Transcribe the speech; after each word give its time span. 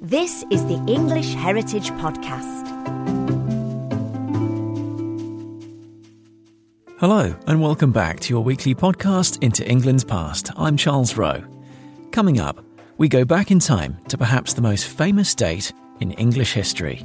This 0.00 0.44
is 0.50 0.64
the 0.66 0.82
English 0.86 1.34
Heritage 1.34 1.90
Podcast. 1.92 2.68
Hello, 6.98 7.34
and 7.46 7.60
welcome 7.60 7.92
back 7.92 8.20
to 8.20 8.32
your 8.32 8.44
weekly 8.44 8.74
podcast 8.74 9.42
into 9.42 9.68
England's 9.68 10.04
past. 10.04 10.50
I'm 10.56 10.76
Charles 10.76 11.16
Rowe. 11.16 11.42
Coming 12.10 12.38
up, 12.38 12.64
we 12.98 13.08
go 13.08 13.24
back 13.24 13.50
in 13.50 13.58
time 13.58 13.98
to 14.08 14.16
perhaps 14.16 14.52
the 14.52 14.62
most 14.62 14.86
famous 14.86 15.34
date 15.34 15.72
in 16.00 16.12
English 16.12 16.52
history 16.52 16.98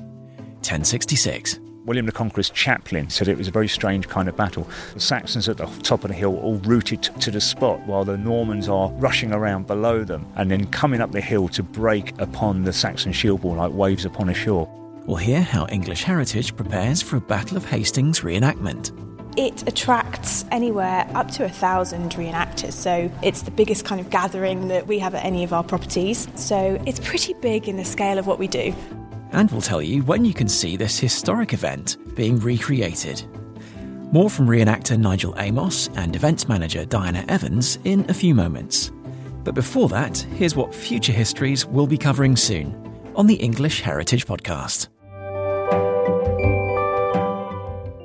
1066. 0.61 1.66
William 1.87 2.05
the 2.05 2.11
Conqueror's 2.11 2.49
chaplain 2.49 3.09
said 3.09 3.29
it 3.29 3.37
was 3.37 3.47
a 3.47 3.51
very 3.51 3.69
strange 3.69 4.09
kind 4.09 4.27
of 4.27 4.35
battle. 4.35 4.69
The 4.93 4.99
Saxons 4.99 5.47
at 5.47 5.55
the 5.55 5.67
top 5.83 6.03
of 6.03 6.09
the 6.09 6.13
hill 6.13 6.37
all 6.37 6.57
rooted 6.57 7.01
to 7.01 7.31
the 7.31 7.39
spot 7.39 7.79
while 7.87 8.03
the 8.03 8.17
Normans 8.17 8.67
are 8.67 8.91
rushing 8.95 9.31
around 9.31 9.67
below 9.67 10.03
them 10.03 10.27
and 10.35 10.51
then 10.51 10.65
coming 10.65 10.99
up 10.99 11.13
the 11.13 11.21
hill 11.21 11.47
to 11.47 11.63
break 11.63 12.19
upon 12.19 12.65
the 12.65 12.73
Saxon 12.73 13.13
shield 13.13 13.41
wall 13.41 13.55
like 13.55 13.71
waves 13.71 14.03
upon 14.03 14.27
a 14.27 14.33
shore. 14.33 14.69
We'll 15.05 15.15
hear 15.15 15.41
how 15.41 15.65
English 15.67 16.03
Heritage 16.03 16.57
prepares 16.57 17.01
for 17.01 17.15
a 17.15 17.21
Battle 17.21 17.55
of 17.55 17.63
Hastings 17.63 18.19
reenactment. 18.19 18.91
It 19.37 19.65
attracts 19.65 20.43
anywhere 20.51 21.09
up 21.13 21.31
to 21.31 21.45
a 21.45 21.49
thousand 21.49 22.11
reenactors, 22.15 22.73
so 22.73 23.09
it's 23.23 23.43
the 23.43 23.51
biggest 23.51 23.85
kind 23.85 24.01
of 24.01 24.09
gathering 24.09 24.67
that 24.67 24.87
we 24.87 24.99
have 24.99 25.15
at 25.15 25.23
any 25.23 25.45
of 25.45 25.53
our 25.53 25.63
properties. 25.63 26.27
So 26.35 26.81
it's 26.85 26.99
pretty 26.99 27.33
big 27.35 27.69
in 27.69 27.77
the 27.77 27.85
scale 27.85 28.17
of 28.17 28.27
what 28.27 28.39
we 28.39 28.49
do. 28.49 28.75
And 29.31 29.51
we'll 29.51 29.61
tell 29.61 29.81
you 29.81 30.03
when 30.03 30.25
you 30.25 30.33
can 30.33 30.47
see 30.47 30.77
this 30.77 30.97
historic 30.99 31.53
event 31.53 31.97
being 32.15 32.39
recreated. 32.39 33.23
More 34.11 34.29
from 34.29 34.47
reenactor 34.47 34.97
Nigel 34.97 35.35
Amos 35.37 35.89
and 35.95 36.15
events 36.15 36.47
manager 36.47 36.85
Diane 36.85 37.29
Evans 37.29 37.77
in 37.83 38.09
a 38.09 38.13
few 38.13 38.33
moments. 38.33 38.91
But 39.43 39.55
before 39.55 39.89
that, 39.89 40.17
here's 40.17 40.55
what 40.55 40.73
future 40.73 41.13
histories 41.13 41.65
will 41.65 41.87
be 41.87 41.97
covering 41.97 42.35
soon 42.35 42.75
on 43.15 43.27
the 43.27 43.35
English 43.35 43.81
Heritage 43.81 44.25
Podcast. 44.25 44.87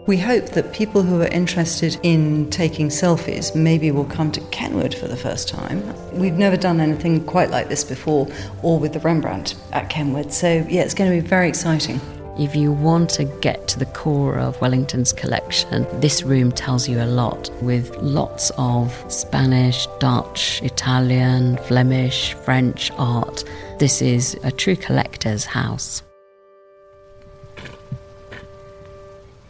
We 0.04 0.18
hope 0.18 0.46
that 0.46 0.72
people 0.72 1.02
who 1.02 1.22
are 1.22 1.28
interested 1.28 1.96
in 2.02 2.50
taking 2.50 2.88
selfies 2.88 3.54
maybe 3.54 3.92
will 3.92 4.04
come 4.04 4.32
to 4.32 4.40
Kenwood 4.50 4.96
for 4.96 5.06
the 5.06 5.16
first 5.16 5.48
time. 5.48 5.80
We've 6.12 6.34
never 6.34 6.56
done 6.56 6.80
anything 6.80 7.24
quite 7.24 7.50
like 7.50 7.68
this 7.68 7.84
before, 7.84 8.26
or 8.62 8.80
with 8.80 8.94
the 8.94 8.98
Rembrandt 8.98 9.54
at 9.70 9.90
Kenwood, 9.90 10.32
so 10.32 10.66
yeah, 10.68 10.82
it's 10.82 10.94
going 10.94 11.08
to 11.08 11.22
be 11.22 11.26
very 11.26 11.48
exciting. 11.48 12.00
If 12.36 12.56
you 12.56 12.72
want 12.72 13.10
to 13.10 13.24
get 13.24 13.68
to 13.68 13.78
the 13.78 13.86
core 13.86 14.38
of 14.38 14.60
Wellington's 14.60 15.12
collection, 15.12 15.86
this 16.00 16.24
room 16.24 16.50
tells 16.50 16.88
you 16.88 17.00
a 17.00 17.06
lot 17.06 17.50
with 17.62 17.94
lots 17.98 18.50
of 18.58 18.92
Spanish, 19.06 19.86
Dutch, 20.00 20.60
Italian, 20.64 21.58
Flemish, 21.58 22.34
French 22.34 22.90
art. 22.98 23.44
This 23.78 24.02
is 24.02 24.36
a 24.42 24.50
true 24.50 24.74
collector's 24.74 25.44
house. 25.44 26.02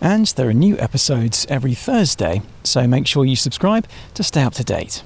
And 0.03 0.27
there 0.27 0.49
are 0.49 0.53
new 0.53 0.77
episodes 0.79 1.47
every 1.49 1.75
Thursday, 1.75 2.43
so 2.65 2.89
make 2.89 3.07
sure 3.07 3.25
you 3.25 3.37
subscribe 3.37 3.87
to 4.15 4.25
stay 4.25 4.43
up 4.43 4.53
to 4.55 4.65
date. 4.65 5.05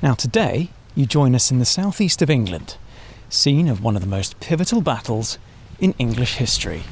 Now, 0.00 0.14
today, 0.14 0.70
you 0.94 1.04
join 1.04 1.34
us 1.34 1.50
in 1.50 1.58
the 1.58 1.66
southeast 1.66 2.22
of 2.22 2.30
England, 2.30 2.78
scene 3.28 3.68
of 3.68 3.84
one 3.84 3.94
of 3.94 4.00
the 4.00 4.08
most 4.08 4.40
pivotal 4.40 4.80
battles 4.80 5.36
in 5.78 5.92
English 5.98 6.36
history. 6.36 6.84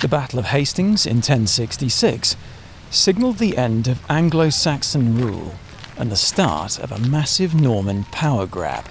The 0.00 0.06
Battle 0.06 0.38
of 0.38 0.44
Hastings 0.44 1.06
in 1.06 1.16
1066 1.16 2.36
signalled 2.92 3.38
the 3.38 3.58
end 3.58 3.88
of 3.88 4.08
Anglo 4.08 4.48
Saxon 4.48 5.18
rule 5.20 5.56
and 5.96 6.12
the 6.12 6.16
start 6.16 6.78
of 6.78 6.92
a 6.92 7.00
massive 7.00 7.52
Norman 7.52 8.04
power 8.12 8.46
grab. 8.46 8.84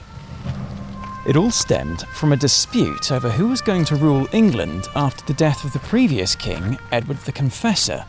It 1.25 1.35
all 1.35 1.51
stemmed 1.51 2.07
from 2.07 2.31
a 2.31 2.37
dispute 2.37 3.11
over 3.11 3.29
who 3.29 3.49
was 3.49 3.61
going 3.61 3.83
to 3.85 3.97
rule 3.97 4.27
England 4.31 4.87
after 4.95 5.25
the 5.25 5.33
death 5.33 5.65
of 5.65 5.73
the 5.73 5.79
previous 5.79 6.33
king, 6.33 6.79
Edward 6.93 7.17
the 7.17 7.33
Confessor. 7.33 8.05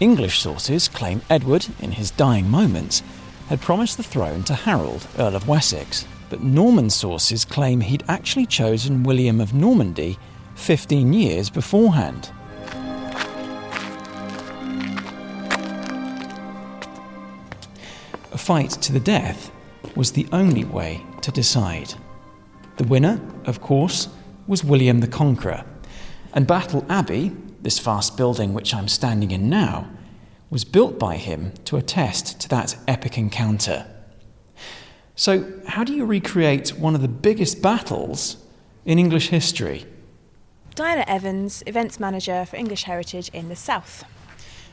English 0.00 0.40
sources 0.40 0.88
claim 0.88 1.22
Edward, 1.30 1.66
in 1.78 1.92
his 1.92 2.10
dying 2.10 2.50
moments, 2.50 3.04
had 3.48 3.60
promised 3.60 3.96
the 3.96 4.02
throne 4.02 4.42
to 4.42 4.54
Harold, 4.54 5.06
Earl 5.18 5.36
of 5.36 5.46
Wessex, 5.46 6.04
but 6.28 6.42
Norman 6.42 6.90
sources 6.90 7.44
claim 7.44 7.80
he'd 7.80 8.02
actually 8.08 8.44
chosen 8.44 9.04
William 9.04 9.40
of 9.40 9.54
Normandy 9.54 10.18
15 10.56 11.12
years 11.12 11.50
beforehand. 11.50 12.32
A 18.32 18.36
fight 18.36 18.70
to 18.70 18.92
the 18.92 19.00
death 19.00 19.52
was 19.94 20.10
the 20.10 20.26
only 20.32 20.64
way 20.64 21.06
to 21.22 21.30
decide. 21.30 21.94
The 22.78 22.84
winner, 22.84 23.20
of 23.44 23.60
course, 23.60 24.08
was 24.46 24.62
William 24.62 25.00
the 25.00 25.08
Conqueror. 25.08 25.64
And 26.32 26.46
Battle 26.46 26.86
Abbey, 26.88 27.32
this 27.60 27.80
vast 27.80 28.16
building 28.16 28.54
which 28.54 28.72
I'm 28.72 28.86
standing 28.86 29.32
in 29.32 29.50
now, 29.50 29.90
was 30.48 30.64
built 30.64 30.96
by 30.96 31.16
him 31.16 31.52
to 31.64 31.76
attest 31.76 32.40
to 32.40 32.48
that 32.50 32.76
epic 32.86 33.18
encounter. 33.18 33.84
So, 35.16 35.52
how 35.66 35.82
do 35.82 35.92
you 35.92 36.04
recreate 36.04 36.70
one 36.78 36.94
of 36.94 37.02
the 37.02 37.08
biggest 37.08 37.60
battles 37.60 38.36
in 38.84 39.00
English 39.00 39.30
history? 39.30 39.84
Diane 40.76 41.04
Evans, 41.08 41.64
events 41.66 41.98
manager 41.98 42.46
for 42.46 42.54
English 42.54 42.84
Heritage 42.84 43.28
in 43.30 43.48
the 43.48 43.56
South. 43.56 44.04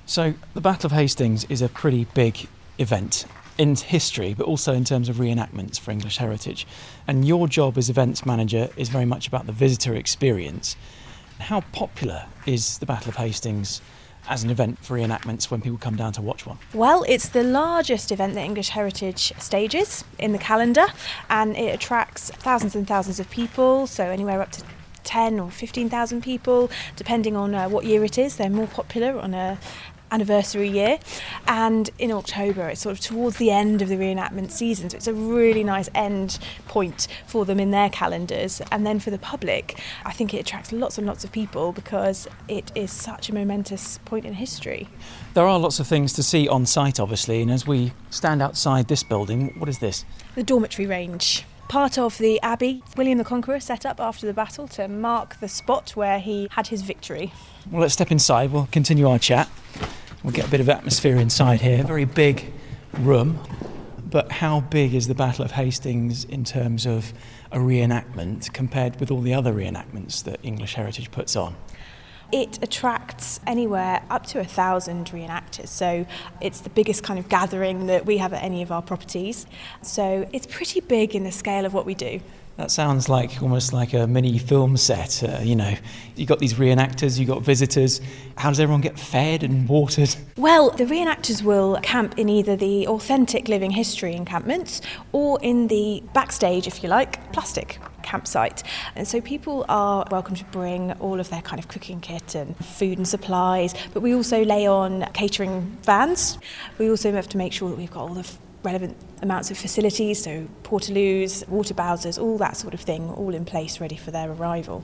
So, 0.05 0.35
the 0.53 0.61
Battle 0.61 0.85
of 0.85 0.91
Hastings 0.91 1.45
is 1.45 1.63
a 1.63 1.69
pretty 1.69 2.05
big 2.13 2.47
event 2.77 3.25
in 3.57 3.75
history, 3.75 4.33
but 4.33 4.45
also 4.45 4.73
in 4.73 4.83
terms 4.83 5.09
of 5.09 5.17
reenactments 5.17 5.79
for 5.79 5.91
English 5.91 6.17
heritage. 6.17 6.67
And 7.07 7.25
your 7.25 7.47
job 7.47 7.77
as 7.77 7.89
events 7.89 8.25
manager 8.25 8.69
is 8.75 8.89
very 8.89 9.05
much 9.05 9.27
about 9.27 9.45
the 9.45 9.53
visitor 9.53 9.95
experience. 9.95 10.75
How 11.39 11.61
popular 11.71 12.25
is 12.45 12.77
the 12.79 12.85
Battle 12.85 13.09
of 13.09 13.15
Hastings 13.15 13.81
as 14.27 14.43
an 14.43 14.49
event 14.49 14.79
for 14.79 14.97
reenactments 14.97 15.51
when 15.51 15.61
people 15.61 15.77
come 15.77 15.95
down 15.95 16.11
to 16.13 16.21
watch 16.21 16.45
one? 16.45 16.57
Well, 16.73 17.05
it's 17.07 17.29
the 17.29 17.43
largest 17.43 18.11
event 18.11 18.33
that 18.35 18.43
English 18.43 18.69
Heritage 18.69 19.33
stages 19.37 20.03
in 20.17 20.31
the 20.31 20.37
calendar, 20.37 20.85
and 21.29 21.55
it 21.55 21.73
attracts 21.73 22.31
thousands 22.31 22.75
and 22.75 22.87
thousands 22.87 23.19
of 23.19 23.29
people, 23.29 23.87
so 23.87 24.05
anywhere 24.05 24.41
up 24.41 24.51
to 24.53 24.63
10 25.03 25.39
or 25.39 25.51
15,000 25.51 26.23
people, 26.23 26.69
depending 26.95 27.35
on 27.35 27.53
uh, 27.53 27.69
what 27.69 27.85
year 27.85 28.03
it 28.03 28.17
is. 28.17 28.37
They're 28.37 28.49
more 28.49 28.67
popular 28.67 29.19
on 29.19 29.33
a 29.33 29.59
anniversary 30.15 30.69
year. 30.69 30.97
And 31.47 31.89
in 31.99 32.11
October, 32.11 32.69
it's 32.69 32.81
sort 32.81 32.97
of 32.97 33.01
towards 33.01 33.37
the 33.37 33.51
end 33.51 33.81
of 33.81 33.89
the 33.89 33.97
reenactment 33.97 34.49
season. 34.49 34.89
So 34.89 34.97
it's 34.97 35.07
a 35.07 35.13
really 35.13 35.63
nice 35.63 35.89
end 35.93 36.39
point 36.67 37.07
for 37.27 37.45
them 37.45 37.59
in 37.59 37.71
their 37.71 37.89
calendars. 37.89 38.61
And 38.71 38.87
then 38.87 38.99
for 38.99 39.11
the 39.11 39.19
public, 39.19 39.79
I 40.05 40.13
think 40.13 40.33
it 40.33 40.39
attracts 40.39 40.71
lots 40.71 40.97
and 40.97 41.05
lots 41.05 41.23
of 41.25 41.31
people 41.31 41.73
because 41.73 42.27
it 42.47 42.71
is 42.75 42.91
such 42.91 43.29
a 43.29 43.33
momentous 43.33 43.99
point 44.05 44.25
in 44.25 44.33
history. 44.33 44.87
There 45.33 45.45
are 45.45 45.59
lots 45.59 45.79
of 45.79 45.87
things 45.87 46.13
to 46.13 46.23
see 46.23 46.47
on 46.47 46.65
site, 46.65 46.99
obviously. 46.99 47.41
And 47.41 47.51
as 47.51 47.67
we 47.67 47.91
stand 48.09 48.41
outside 48.41 48.87
this 48.87 49.03
building, 49.03 49.53
what 49.59 49.67
is 49.67 49.79
this? 49.79 50.05
The 50.35 50.43
dormitory 50.43 50.87
range 50.87 51.45
part 51.67 51.97
of 51.97 52.17
the 52.19 52.39
abbey 52.41 52.83
William 52.95 53.17
the 53.17 53.23
Conqueror 53.23 53.59
set 53.59 53.85
up 53.85 53.99
after 53.99 54.27
the 54.27 54.33
battle 54.33 54.67
to 54.67 54.87
mark 54.87 55.39
the 55.39 55.47
spot 55.47 55.95
where 55.95 56.19
he 56.19 56.47
had 56.51 56.67
his 56.67 56.83
victory. 56.83 57.33
Well, 57.71 57.81
let's 57.81 57.93
step 57.93 58.11
inside. 58.11 58.51
We'll 58.51 58.69
continue 58.71 59.09
our 59.09 59.19
chat. 59.19 59.49
We'll 60.25 60.33
get 60.33 60.47
a 60.47 60.49
bit 60.49 60.59
of 60.59 60.69
atmosphere 60.69 61.17
inside 61.17 61.61
here. 61.61 61.83
Very 61.83 62.05
big 62.05 62.51
room. 62.93 63.39
But 64.09 64.31
how 64.31 64.61
big 64.61 64.95
is 64.95 65.07
the 65.07 65.13
Battle 65.13 65.45
of 65.45 65.51
Hastings 65.51 66.23
in 66.23 66.43
terms 66.43 66.87
of 66.87 67.13
a 67.51 67.59
reenactment 67.59 68.51
compared 68.51 68.99
with 68.99 69.11
all 69.11 69.21
the 69.21 69.35
other 69.35 69.53
reenactments 69.53 70.23
that 70.23 70.39
English 70.41 70.73
Heritage 70.73 71.11
puts 71.11 71.35
on? 71.35 71.55
It 72.31 72.57
attracts 72.63 73.39
anywhere 73.45 74.01
up 74.09 74.25
to 74.27 74.39
a 74.39 74.43
thousand 74.43 75.11
reenactors, 75.11 75.67
so 75.67 76.07
it's 76.41 76.61
the 76.61 76.71
biggest 76.71 77.03
kind 77.03 77.19
of 77.19 77.29
gathering 77.29 77.85
that 77.85 78.07
we 78.07 78.17
have 78.17 78.33
at 78.33 78.41
any 78.41 78.63
of 78.63 78.71
our 78.71 78.81
properties. 78.81 79.45
So 79.83 80.27
it's 80.33 80.47
pretty 80.47 80.79
big 80.79 81.13
in 81.13 81.23
the 81.23 81.31
scale 81.31 81.65
of 81.65 81.75
what 81.75 81.85
we 81.85 81.93
do. 81.93 82.19
That 82.57 82.71
sounds 82.71 83.09
like 83.09 83.41
almost 83.41 83.73
like 83.73 83.93
a 83.93 84.07
mini 84.07 84.37
film 84.37 84.77
set. 84.77 85.21
Uh, 85.21 85.39
you 85.43 85.57
know, 85.57 85.75
you've 86.15 86.29
got 86.29 86.39
these 86.39 86.53
reenactors, 86.53 87.19
you've 87.19 87.27
got 87.27 87.41
visitors. 87.41 87.99
How 88.37 88.47
does 88.49 88.61
everyone 88.61 88.79
get 88.79 88.97
fed 88.97 89.43
and 89.43 89.67
watered? 89.67 90.15
Well, 90.37 90.69
the 90.69 90.85
reenactors 90.85 91.43
will 91.43 91.77
camp 91.83 92.17
in 92.17 92.29
either 92.29 92.55
the 92.55 92.87
authentic 92.87 93.49
living 93.49 93.71
history 93.71 94.15
encampments 94.15 94.79
or 95.11 95.37
in 95.41 95.67
the 95.67 96.01
backstage, 96.13 96.65
if 96.65 96.81
you 96.81 96.87
like, 96.87 97.33
plastic 97.33 97.77
campsite. 98.03 98.63
And 98.95 99.05
so 99.05 99.19
people 99.19 99.65
are 99.67 100.07
welcome 100.09 100.35
to 100.35 100.45
bring 100.45 100.93
all 100.93 101.19
of 101.19 101.29
their 101.29 101.41
kind 101.41 101.59
of 101.59 101.67
cooking 101.67 101.99
kit 101.99 102.35
and 102.35 102.55
food 102.65 102.97
and 102.97 103.07
supplies, 103.07 103.73
but 103.93 103.99
we 103.99 104.15
also 104.15 104.45
lay 104.45 104.65
on 104.65 105.01
catering 105.13 105.77
vans. 105.83 106.37
We 106.77 106.89
also 106.89 107.11
have 107.11 107.27
to 107.29 107.37
make 107.37 107.51
sure 107.51 107.69
that 107.69 107.77
we've 107.77 107.91
got 107.91 108.07
all 108.07 108.13
the 108.13 108.37
relevant 108.65 108.97
amounts 109.21 109.51
of 109.51 109.57
facilities, 109.57 110.21
so 110.23 110.47
portaloos, 110.63 111.47
water 111.47 111.73
bowsers, 111.73 112.21
all 112.21 112.37
that 112.39 112.57
sort 112.57 112.73
of 112.73 112.81
thing, 112.81 113.09
all 113.11 113.33
in 113.33 113.45
place 113.45 113.79
ready 113.79 113.95
for 113.95 114.11
their 114.11 114.29
arrival. 114.31 114.83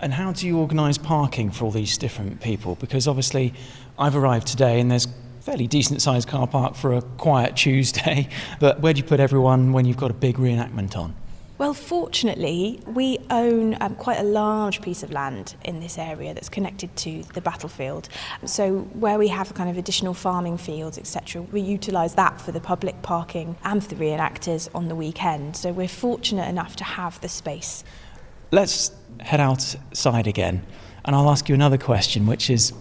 And 0.00 0.12
how 0.12 0.32
do 0.32 0.46
you 0.46 0.58
organise 0.58 0.98
parking 0.98 1.50
for 1.52 1.64
all 1.64 1.70
these 1.70 1.96
different 1.96 2.40
people? 2.40 2.74
Because 2.74 3.06
obviously, 3.06 3.54
I've 3.98 4.16
arrived 4.16 4.48
today 4.48 4.80
and 4.80 4.90
there's 4.90 5.06
fairly 5.40 5.66
decent 5.66 6.02
sized 6.02 6.28
car 6.28 6.46
park 6.46 6.74
for 6.74 6.94
a 6.94 7.02
quiet 7.02 7.56
Tuesday. 7.64 8.28
But 8.60 8.80
where 8.80 8.92
do 8.92 8.98
you 8.98 9.04
put 9.04 9.20
everyone 9.20 9.72
when 9.72 9.84
you've 9.84 9.96
got 9.96 10.10
a 10.10 10.14
big 10.14 10.36
reenactment 10.36 10.96
on? 10.96 11.14
Well, 11.58 11.74
fortunately, 11.74 12.80
we 12.86 13.18
own 13.30 13.76
um, 13.80 13.94
quite 13.96 14.18
a 14.18 14.24
large 14.24 14.80
piece 14.80 15.02
of 15.02 15.12
land 15.12 15.54
in 15.64 15.80
this 15.80 15.98
area 15.98 16.32
that's 16.34 16.48
connected 16.48 16.94
to 16.96 17.22
the 17.34 17.40
battlefield. 17.40 18.08
So, 18.46 18.80
where 18.94 19.18
we 19.18 19.28
have 19.28 19.54
kind 19.54 19.68
of 19.68 19.76
additional 19.76 20.14
farming 20.14 20.58
fields, 20.58 20.98
etc., 20.98 21.42
we 21.42 21.60
utilise 21.60 22.14
that 22.14 22.40
for 22.40 22.52
the 22.52 22.60
public 22.60 23.00
parking 23.02 23.56
and 23.64 23.82
for 23.82 23.94
the 23.94 23.96
reenactors 23.96 24.68
on 24.74 24.88
the 24.88 24.96
weekend. 24.96 25.56
So, 25.56 25.72
we're 25.72 25.88
fortunate 25.88 26.48
enough 26.48 26.74
to 26.76 26.84
have 26.84 27.20
the 27.20 27.28
space. 27.28 27.84
Let's 28.50 28.90
head 29.20 29.40
outside 29.40 30.26
again, 30.26 30.64
and 31.04 31.14
I'll 31.14 31.30
ask 31.30 31.48
you 31.48 31.54
another 31.54 31.78
question, 31.78 32.26
which 32.26 32.48
is 32.50 32.72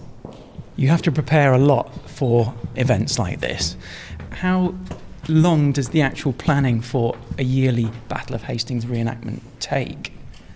you 0.75 0.87
have 0.87 1.01
to 1.03 1.11
prepare 1.11 1.53
a 1.53 1.59
lot 1.59 2.09
for 2.09 2.53
events 2.75 3.19
like 3.19 3.41
this. 3.41 3.75
How 4.31 4.73
long 5.27 5.71
does 5.71 5.89
the 5.89 6.01
actual 6.01 6.33
planning 6.33 6.81
for 6.81 7.17
a 7.37 7.43
yearly 7.43 7.91
Battle 8.07 8.35
of 8.35 8.43
Hastings 8.43 8.85
reenactment 8.85 9.41
take? 9.59 10.13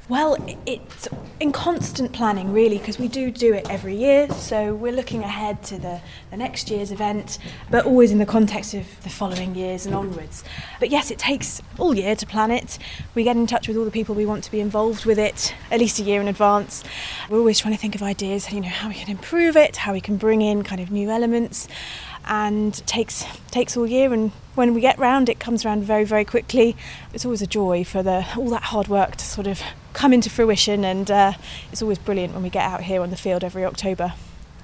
Well, 0.08 0.38
it's 0.68 1.08
in 1.40 1.52
constant 1.52 2.14
planning, 2.14 2.54
really, 2.54 2.78
because 2.78 3.00
we 3.00 3.08
do 3.08 3.32
do 3.32 3.56
it 3.56 3.68
every 3.72 3.96
year. 3.96 4.30
So 4.30 4.76
we're 4.76 4.92
looking 4.92 5.24
ahead 5.24 5.64
to 5.64 5.80
the, 5.80 6.00
the 6.30 6.38
next 6.38 6.70
year's 6.70 6.92
event, 6.92 7.40
but 7.72 7.88
always 7.88 8.12
in 8.12 8.20
the 8.20 8.26
context 8.26 8.76
of 8.76 8.86
the 9.02 9.10
following 9.10 9.56
years 9.56 9.88
and 9.88 9.96
onwards. 9.96 10.44
But 10.80 10.92
yes, 10.92 11.10
it 11.10 11.18
takes 11.18 11.60
all 11.80 11.96
year 11.96 12.16
to 12.16 12.26
plan 12.28 12.52
it. 12.52 12.78
We 13.16 13.24
get 13.24 13.36
in 13.36 13.48
touch 13.48 13.68
with 13.68 13.78
all 13.78 13.86
the 13.86 13.90
people 13.90 14.14
we 14.14 14.28
want 14.28 14.44
to 14.44 14.52
be 14.52 14.60
involved 14.60 15.06
with 15.06 15.18
it 15.18 15.56
at 15.72 15.80
least 15.80 15.98
a 15.98 16.04
year 16.04 16.22
in 16.22 16.28
advance. 16.28 16.84
We're 17.28 17.40
always 17.40 17.58
trying 17.58 17.74
to 17.74 17.80
think 17.80 17.96
of 17.96 18.04
ideas, 18.04 18.52
you 18.54 18.62
know, 18.62 18.68
how 18.68 18.90
we 18.90 18.94
can 18.94 19.10
improve 19.10 19.58
it, 19.58 19.76
how 19.78 19.94
we 19.94 20.02
can 20.02 20.18
bring 20.18 20.44
in 20.44 20.64
kind 20.64 20.82
of 20.82 20.92
new 20.92 21.10
elements 21.10 21.68
and 22.27 22.74
takes 22.88 23.25
takes 23.51 23.75
all 23.77 23.88
year. 23.88 24.13
And 24.13 24.31
when 24.56 24.74
we 24.74 24.81
get 24.81 24.98
round 24.98 25.30
it 25.30 25.39
comes 25.39 25.66
around 25.66 25.83
very 25.83 26.04
very 26.04 26.25
quickly. 26.25 26.75
It's 27.13 27.25
always 27.25 27.42
a 27.42 27.48
joy 27.48 27.83
for 27.83 28.04
the 28.04 28.25
all 28.36 28.50
that 28.50 28.63
hard 28.63 28.88
work 28.88 29.16
to 29.16 29.25
sort 29.25 29.48
of 29.48 29.62
come 29.94 30.13
into 30.13 30.30
fruition. 30.30 30.83
And 30.83 31.10
uh, 31.10 31.33
it's 31.72 31.81
always 31.81 31.98
brilliant 31.98 32.33
when 32.33 32.44
we 32.44 32.50
get 32.50 32.63
out 32.63 32.83
here 32.83 33.01
on 33.01 33.10
the 33.10 33.18
field 33.18 33.44
every 33.44 33.66
October. 33.66 34.13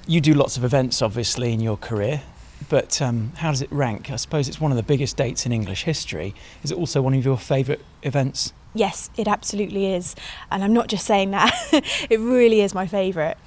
You 0.07 0.21
do 0.21 0.33
lots 0.33 0.57
of 0.57 0.63
events 0.63 1.01
obviously 1.01 1.53
in 1.53 1.59
your 1.59 1.77
career 1.77 2.21
but 2.69 3.01
um, 3.01 3.33
how 3.37 3.49
does 3.49 3.61
it 3.61 3.71
rank? 3.71 4.11
I 4.11 4.15
suppose 4.15 4.47
it's 4.47 4.61
one 4.61 4.71
of 4.71 4.77
the 4.77 4.83
biggest 4.83 5.17
dates 5.17 5.45
in 5.45 5.51
English 5.51 5.83
history. 5.83 6.35
Is 6.63 6.71
it 6.71 6.77
also 6.77 7.01
one 7.01 7.13
of 7.13 7.25
your 7.25 7.37
favourite 7.37 7.81
events? 8.03 8.53
Yes 8.73 9.09
it 9.17 9.27
absolutely 9.27 9.93
is. 9.93 10.15
And 10.49 10.63
I'm 10.63 10.73
not 10.73 10.87
just 10.87 11.05
saying 11.05 11.31
that. 11.31 11.51
It 12.09 12.19
really 12.19 12.61
is 12.61 12.73
my 12.73 12.87
favourite. 12.87 13.37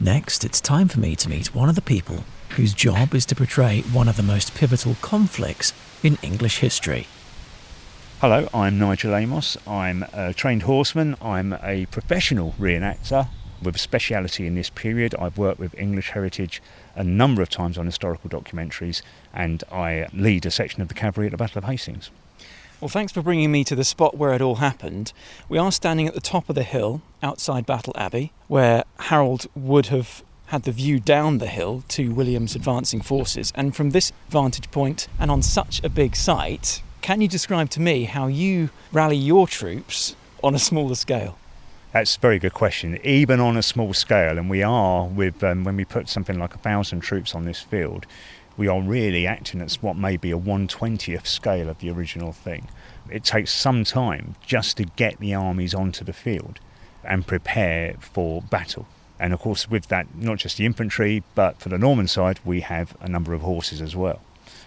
Next 0.00 0.44
it's 0.44 0.60
time 0.60 0.88
for 0.88 1.00
me 1.00 1.16
to 1.16 1.28
meet 1.28 1.54
one 1.54 1.68
of 1.68 1.74
the 1.74 1.82
people 1.82 2.24
whose 2.50 2.74
job 2.74 3.14
is 3.14 3.26
to 3.26 3.34
portray 3.34 3.82
one 3.82 4.08
of 4.08 4.16
the 4.16 4.22
most 4.22 4.54
pivotal 4.54 4.96
conflicts 5.00 5.72
in 6.02 6.18
English 6.22 6.58
history. 6.58 7.06
Hello, 8.20 8.48
I'm 8.52 8.78
Nigel 8.78 9.14
Amos. 9.14 9.56
I'm 9.66 10.04
a 10.12 10.34
trained 10.34 10.62
horseman. 10.62 11.16
I'm 11.22 11.52
a 11.62 11.86
professional 11.86 12.54
reenactor 12.58 13.28
with 13.62 13.76
a 13.76 13.78
speciality 13.78 14.46
in 14.46 14.54
this 14.54 14.70
period. 14.70 15.14
I've 15.16 15.38
worked 15.38 15.60
with 15.60 15.78
English 15.78 16.10
heritage 16.10 16.62
a 16.96 17.04
number 17.04 17.42
of 17.42 17.48
times 17.48 17.78
on 17.78 17.86
historical 17.86 18.28
documentaries, 18.28 19.02
and 19.32 19.62
I 19.70 20.08
lead 20.12 20.46
a 20.46 20.50
section 20.50 20.82
of 20.82 20.88
the 20.88 20.94
cavalry 20.94 21.26
at 21.26 21.32
the 21.32 21.36
Battle 21.36 21.58
of 21.58 21.64
Hastings. 21.64 22.10
Well, 22.80 22.88
thanks 22.88 23.12
for 23.12 23.22
bringing 23.22 23.50
me 23.50 23.64
to 23.64 23.74
the 23.74 23.82
spot 23.82 24.16
where 24.16 24.32
it 24.32 24.40
all 24.40 24.56
happened. 24.56 25.12
We 25.48 25.58
are 25.58 25.72
standing 25.72 26.06
at 26.06 26.14
the 26.14 26.20
top 26.20 26.48
of 26.48 26.54
the 26.54 26.62
hill 26.62 27.02
outside 27.22 27.66
Battle 27.66 27.92
Abbey, 27.96 28.32
where 28.46 28.84
Harold 29.00 29.46
would 29.56 29.86
have 29.86 30.22
had 30.48 30.62
the 30.62 30.72
view 30.72 30.98
down 30.98 31.38
the 31.38 31.46
hill 31.46 31.84
to 31.88 32.12
William's 32.12 32.54
advancing 32.54 33.02
forces. 33.02 33.52
And 33.54 33.76
from 33.76 33.90
this 33.90 34.12
vantage 34.30 34.70
point 34.70 35.08
and 35.18 35.30
on 35.30 35.42
such 35.42 35.82
a 35.84 35.88
big 35.88 36.16
site, 36.16 36.82
can 37.02 37.20
you 37.20 37.28
describe 37.28 37.70
to 37.70 37.80
me 37.80 38.04
how 38.04 38.26
you 38.26 38.70
rally 38.92 39.16
your 39.16 39.46
troops 39.46 40.16
on 40.42 40.54
a 40.54 40.58
smaller 40.58 40.94
scale? 40.94 41.38
That's 41.92 42.16
a 42.16 42.20
very 42.20 42.38
good 42.38 42.54
question. 42.54 42.98
Even 43.04 43.40
on 43.40 43.56
a 43.56 43.62
small 43.62 43.94
scale, 43.94 44.38
and 44.38 44.50
we 44.50 44.62
are 44.62 45.06
with 45.06 45.42
um, 45.42 45.64
when 45.64 45.76
we 45.76 45.84
put 45.84 46.08
something 46.08 46.38
like 46.38 46.54
a 46.54 46.58
thousand 46.58 47.00
troops 47.00 47.34
on 47.34 47.44
this 47.44 47.60
field, 47.60 48.06
we 48.56 48.68
are 48.68 48.80
really 48.80 49.26
acting 49.26 49.60
at 49.62 49.72
what 49.74 49.96
may 49.96 50.16
be 50.16 50.30
a 50.30 50.38
120th 50.38 51.26
scale 51.26 51.68
of 51.68 51.78
the 51.78 51.90
original 51.90 52.32
thing. 52.32 52.68
It 53.10 53.24
takes 53.24 53.52
some 53.52 53.84
time 53.84 54.34
just 54.44 54.76
to 54.78 54.84
get 54.84 55.18
the 55.18 55.34
armies 55.34 55.74
onto 55.74 56.04
the 56.04 56.12
field 56.12 56.58
and 57.04 57.26
prepare 57.26 57.94
for 58.00 58.42
battle. 58.42 58.86
And 59.20 59.32
of 59.32 59.40
course, 59.40 59.68
with 59.68 59.88
that, 59.88 60.14
not 60.14 60.38
just 60.38 60.56
the 60.56 60.66
infantry, 60.66 61.22
but 61.34 61.60
for 61.60 61.68
the 61.68 61.78
Norman 61.78 62.06
side, 62.08 62.40
we 62.44 62.60
have 62.60 62.96
a 63.00 63.08
number 63.08 63.34
of 63.34 63.42
horses 63.42 63.80
as 63.80 63.96
well. 63.96 64.20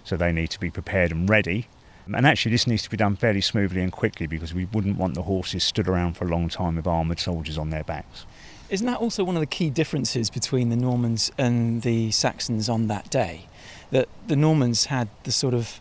So 0.04 0.18
they 0.18 0.32
need 0.32 0.50
to 0.50 0.60
be 0.60 0.70
prepared 0.70 1.12
and 1.12 1.30
ready. 1.30 1.68
And 2.06 2.26
actually, 2.26 2.52
this 2.52 2.68
needs 2.68 2.84
to 2.84 2.90
be 2.90 2.98
done 2.98 3.16
fairly 3.16 3.42
smoothly 3.42 3.82
and 3.82 3.92
quickly 3.92 4.28
because 4.28 4.54
we 4.54 4.66
wouldn't 4.66 4.98
want 4.98 5.14
the 5.14 5.24
horses 5.24 5.64
stood 5.64 5.88
around 5.88 6.18
for 6.18 6.26
a 6.26 6.28
long 6.28 6.50
time 6.50 6.76
with 6.76 6.88
armoured 6.88 7.20
soldiers 7.20 7.58
on 7.58 7.70
their 7.70 7.84
backs. 7.84 8.26
Isn't 8.70 8.88
that 8.88 9.00
also 9.00 9.24
one 9.24 9.36
of 9.36 9.42
the 9.42 9.48
key 9.48 9.70
differences 9.70 10.30
between 10.30 10.70
the 10.70 10.76
Normans 10.76 11.32
and 11.38 11.82
the 11.82 12.12
Saxons 12.12 12.70
on 12.70 12.88
that 12.88 13.10
day? 13.10 13.46
That 13.92 14.08
the 14.28 14.36
Normans 14.36 14.86
had 14.86 15.10
the 15.24 15.32
sort 15.32 15.54
of 15.54 15.80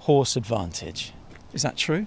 horse 0.00 0.36
advantage. 0.36 1.12
Is 1.52 1.62
that 1.62 1.76
true? 1.76 2.06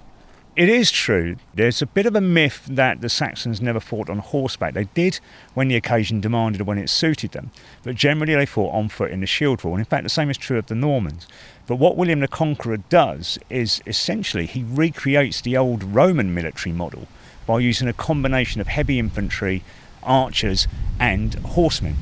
It 0.56 0.70
is 0.70 0.90
true. 0.90 1.36
There's 1.54 1.82
a 1.82 1.86
bit 1.86 2.06
of 2.06 2.16
a 2.16 2.22
myth 2.22 2.66
that 2.70 3.02
the 3.02 3.10
Saxons 3.10 3.60
never 3.60 3.82
fought 3.82 4.10
on 4.10 4.20
horseback. 4.20 4.74
They 4.74 4.86
did 4.86 5.20
when 5.54 5.68
the 5.68 5.76
occasion 5.76 6.22
demanded 6.22 6.62
or 6.62 6.64
when 6.64 6.78
it 6.78 6.90
suited 6.90 7.32
them, 7.32 7.52
but 7.84 7.96
generally 7.96 8.36
they 8.36 8.46
fought 8.46 8.74
on 8.74 8.88
foot 8.88 9.12
in 9.12 9.20
the 9.20 9.28
shield 9.28 9.62
wall. 9.66 9.74
And 9.74 9.82
in 9.82 9.86
fact, 9.86 10.04
the 10.04 10.10
same 10.10 10.30
is 10.30 10.38
true 10.38 10.58
of 10.58 10.68
the 10.68 10.76
Normans. 10.76 11.28
But 11.68 11.76
what 11.76 11.98
William 11.98 12.22
the 12.22 12.30
Conqueror 12.30 12.78
does 12.78 13.38
is 13.50 13.82
essentially 13.86 14.46
he 14.46 14.64
recreates 14.64 15.42
the 15.42 15.58
old 15.58 15.84
Roman 15.84 16.34
military 16.34 16.72
model 16.72 17.10
by 17.46 17.60
using 17.60 17.90
a 17.90 17.94
combination 17.94 18.62
of 18.62 18.68
heavy 18.68 18.98
infantry, 18.98 19.62
archers, 20.04 20.70
and 21.02 21.34
horsemen. 21.36 21.98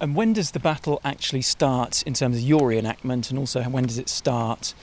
And 0.00 0.14
when 0.14 0.32
does 0.32 0.52
the 0.52 0.60
battle 0.60 1.00
actually 1.02 1.42
start 1.42 2.04
in 2.04 2.14
terms 2.14 2.36
of 2.36 2.42
your 2.42 2.60
reenactment, 2.60 3.30
and 3.30 3.38
also 3.38 3.64
when 3.64 3.86
does 3.86 3.98
it 3.98 4.08
start 4.08 4.74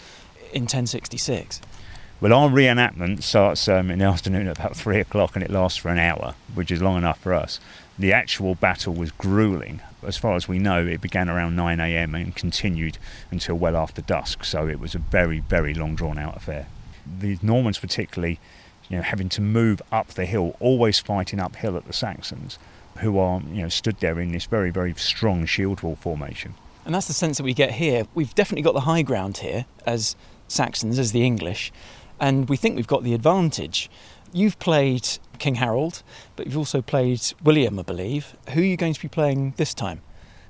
in 0.51 0.63
1066? 0.63 1.62
Well, 2.21 2.33
our 2.33 2.50
reenactment 2.50 3.24
starts 3.24 3.69
um, 3.69 3.89
in 3.89 4.00
the 4.00 4.06
afternoon 4.06 4.48
at 4.50 4.60
about 4.60 4.75
three 4.75 5.00
o'clock 5.00 5.38
and 5.38 5.44
it 5.44 5.50
lasts 5.50 5.77
for 5.77 5.88
an 5.88 6.00
hour, 6.00 6.36
which 6.54 6.69
is 6.69 6.81
long 6.81 6.98
enough 6.98 7.18
for 7.21 7.33
us. 7.33 7.62
The 7.98 8.12
actual 8.12 8.56
battle 8.56 8.94
was 8.94 9.12
grueling. 9.12 9.80
As 10.04 10.18
far 10.18 10.36
as 10.36 10.45
we 10.45 10.60
know, 10.60 10.86
it 10.86 11.00
began 11.00 11.30
around 11.30 11.56
9 11.56 11.80
a.m. 11.80 12.16
and 12.16 12.36
continued 12.36 12.98
until 13.31 13.56
well 13.56 13.77
after 13.77 14.01
dusk, 14.01 14.44
so 14.44 14.68
it 14.68 14.81
was 14.81 14.95
a 14.95 15.00
very, 15.00 15.39
very 15.39 15.74
long 15.74 15.95
drawn 15.95 16.19
out 16.19 16.36
affair. 16.36 16.67
The 17.05 17.39
Normans, 17.41 17.79
particularly, 17.79 18.38
you 18.89 18.98
know, 18.98 19.03
having 19.03 19.29
to 19.29 19.41
move 19.41 19.82
up 19.89 20.10
the 20.10 20.25
hill, 20.25 20.58
always 20.60 21.00
fighting 21.00 21.39
uphill 21.39 21.77
at 21.77 21.88
the 21.88 21.93
Saxons, 21.93 22.60
who 22.98 23.17
are, 23.17 23.39
you 23.50 23.62
know, 23.62 23.70
stood 23.70 23.98
there 24.01 24.20
in 24.20 24.34
this 24.34 24.46
very, 24.46 24.72
very 24.72 24.93
strong 24.96 25.46
shield 25.46 25.82
wall 25.84 25.96
formation. 25.96 26.55
And 26.86 26.93
that's 26.93 27.08
the 27.08 27.13
sense 27.13 27.38
that 27.38 27.43
we 27.43 27.53
get 27.53 27.72
here. 27.72 28.08
We've 28.13 28.36
definitely 28.36 28.63
got 28.63 28.74
the 28.74 28.82
high 28.82 29.03
ground 29.03 29.38
here 29.38 29.65
as 29.86 30.17
Saxons, 30.50 31.00
as 31.00 31.12
the 31.12 31.24
English, 31.25 31.72
and 32.19 32.49
we 32.49 32.57
think 32.57 32.75
we've 32.75 32.88
got 32.88 33.03
the 33.03 33.13
advantage. 33.13 33.89
You've 34.31 34.59
played 34.59 35.07
King 35.39 35.55
Harold, 35.55 36.03
but 36.35 36.45
you've 36.45 36.57
also 36.57 36.81
played 36.81 37.21
William, 37.43 37.79
I 37.79 37.83
believe. 37.83 38.35
Who 38.53 38.61
are 38.61 38.65
you 38.65 38.77
going 38.77 38.93
to 38.93 39.01
be 39.01 39.07
playing 39.07 39.53
this 39.57 39.73
time? 39.73 40.01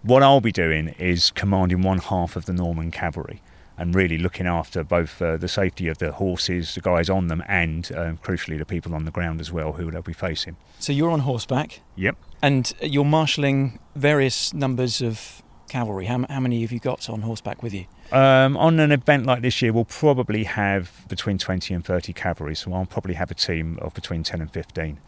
What 0.01 0.23
I'll 0.23 0.41
be 0.41 0.51
doing 0.51 0.89
is 0.99 1.31
commanding 1.31 1.81
one 1.81 1.99
half 1.99 2.35
of 2.35 2.45
the 2.45 2.53
Norman 2.53 2.91
cavalry 2.91 3.41
and 3.77 3.95
really 3.95 4.17
looking 4.17 4.45
after 4.45 4.83
both 4.83 5.21
uh, 5.21 5.37
the 5.37 5.47
safety 5.47 5.87
of 5.87 5.99
the 5.99 6.11
horses, 6.11 6.75
the 6.75 6.81
guys 6.81 7.09
on 7.09 7.27
them, 7.27 7.41
and 7.47 7.89
uh, 7.93 8.11
crucially 8.21 8.57
the 8.57 8.65
people 8.65 8.93
on 8.93 9.05
the 9.05 9.11
ground 9.11 9.39
as 9.39 9.51
well 9.51 9.73
who 9.73 9.89
they'll 9.89 10.01
be 10.01 10.13
facing. 10.13 10.57
So 10.79 10.91
you're 10.91 11.11
on 11.11 11.21
horseback? 11.21 11.79
Yep. 11.95 12.17
And 12.41 12.73
you're 12.81 13.05
marshalling 13.05 13.79
various 13.95 14.53
numbers 14.53 15.01
of 15.01 15.41
cavalry. 15.69 16.05
How, 16.05 16.25
how 16.29 16.39
many 16.39 16.61
have 16.61 16.71
you 16.71 16.79
got 16.79 17.09
on 17.09 17.21
horseback 17.21 17.63
with 17.63 17.73
you? 17.73 17.85
Um, 18.11 18.57
on 18.57 18.79
an 18.79 18.91
event 18.91 19.25
like 19.25 19.41
this 19.41 19.61
year, 19.61 19.71
we'll 19.71 19.85
probably 19.85 20.43
have 20.43 21.05
between 21.07 21.37
20 21.37 21.73
and 21.73 21.85
30 21.85 22.11
cavalry, 22.13 22.55
so 22.55 22.73
I'll 22.73 22.85
probably 22.85 23.13
have 23.13 23.31
a 23.31 23.35
team 23.35 23.77
of 23.81 23.93
between 23.93 24.23
10 24.23 24.41
and 24.41 24.51
15. 24.51 24.99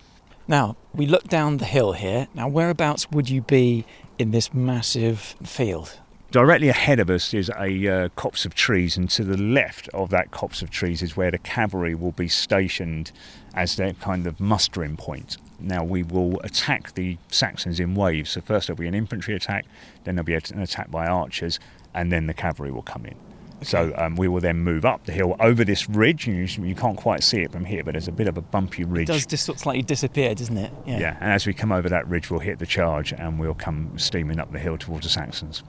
Now, 0.48 0.76
we 0.94 1.06
look 1.06 1.28
down 1.28 1.58
the 1.58 1.66
hill 1.66 1.94
here. 1.94 2.28
Now, 2.34 2.48
whereabouts 2.48 3.10
would 3.12 3.30
you 3.30 3.42
be 3.42 3.86
in 4.18 4.32
this 4.32 4.54
massive 4.54 5.36
field? 5.44 6.00
Directly 6.32 6.70
ahead 6.70 7.00
of 7.00 7.10
us 7.10 7.34
is 7.34 7.52
a 7.60 7.88
uh, 7.88 8.10
copse 8.16 8.46
of 8.46 8.56
trees, 8.56 8.96
and 8.96 9.10
to 9.10 9.24
the 9.24 9.38
left 9.38 9.90
of 9.90 10.10
that 10.12 10.32
copse 10.32 10.62
of 10.62 10.70
trees 10.70 11.02
is 11.02 11.18
where 11.18 11.30
the 11.30 11.38
cavalry 11.38 11.94
will 11.94 12.14
be 12.14 12.30
stationed 12.30 13.12
as 13.54 13.76
their 13.76 13.94
kind 13.94 14.28
of 14.28 14.40
mustering 14.40 14.98
point. 14.98 15.38
Now 15.60 15.84
we 15.84 16.04
will 16.04 16.40
attack 16.42 16.94
the 16.96 17.18
Saxons 17.30 17.80
in 17.80 17.96
waves. 17.96 18.32
So 18.32 18.42
first 18.42 18.68
there'll 18.68 18.80
be 18.80 18.88
an 18.88 18.96
infantry 18.96 19.36
attack, 19.36 19.66
then 20.04 20.16
there'll 20.16 20.26
be 20.26 20.34
an 20.34 20.60
attack 20.60 20.90
by 20.90 21.08
archers, 21.08 21.60
and 21.94 22.12
then 22.12 22.28
the 22.28 22.34
cavalry 22.34 22.72
will 22.72 22.82
come 22.82 23.06
in. 23.06 23.16
Okay. 23.58 23.66
So 23.66 23.94
um, 23.96 24.16
we 24.16 24.28
will 24.28 24.40
then 24.40 24.58
move 24.58 24.86
up 24.86 25.06
the 25.06 25.12
hill 25.12 25.36
over 25.40 25.64
this 25.64 25.88
ridge. 25.88 26.26
You, 26.26 26.34
you, 26.34 26.74
can't 26.74 26.98
quite 26.98 27.22
see 27.22 27.42
it 27.42 27.52
from 27.52 27.66
here, 27.66 27.84
but 27.84 27.92
there's 27.92 28.08
a 28.08 28.12
bit 28.12 28.28
of 28.28 28.36
a 28.36 28.42
bumpy 28.42 28.84
ridge. 28.84 29.08
It 29.08 29.14
does 29.14 29.26
just 29.28 29.46
sort 29.46 29.58
of 29.58 29.62
slightly 29.62 29.84
disappear, 29.84 30.34
doesn't 30.34 30.58
it? 30.58 30.72
Yeah. 30.88 31.00
yeah. 31.00 31.18
And 31.22 31.32
as 31.32 31.46
we 31.46 31.54
come 31.54 31.72
over 31.72 31.88
that 31.90 32.08
ridge, 32.08 32.32
we'll 32.32 32.40
hit 32.40 32.58
the 32.58 32.66
charge 32.66 33.14
and 33.14 33.40
we'll 33.40 33.54
come 33.54 33.94
steaming 34.00 34.40
up 34.40 34.52
the 34.52 34.58
hill 34.58 34.80
towards 34.80 35.06
the 35.06 35.12
Saxons. 35.12 35.62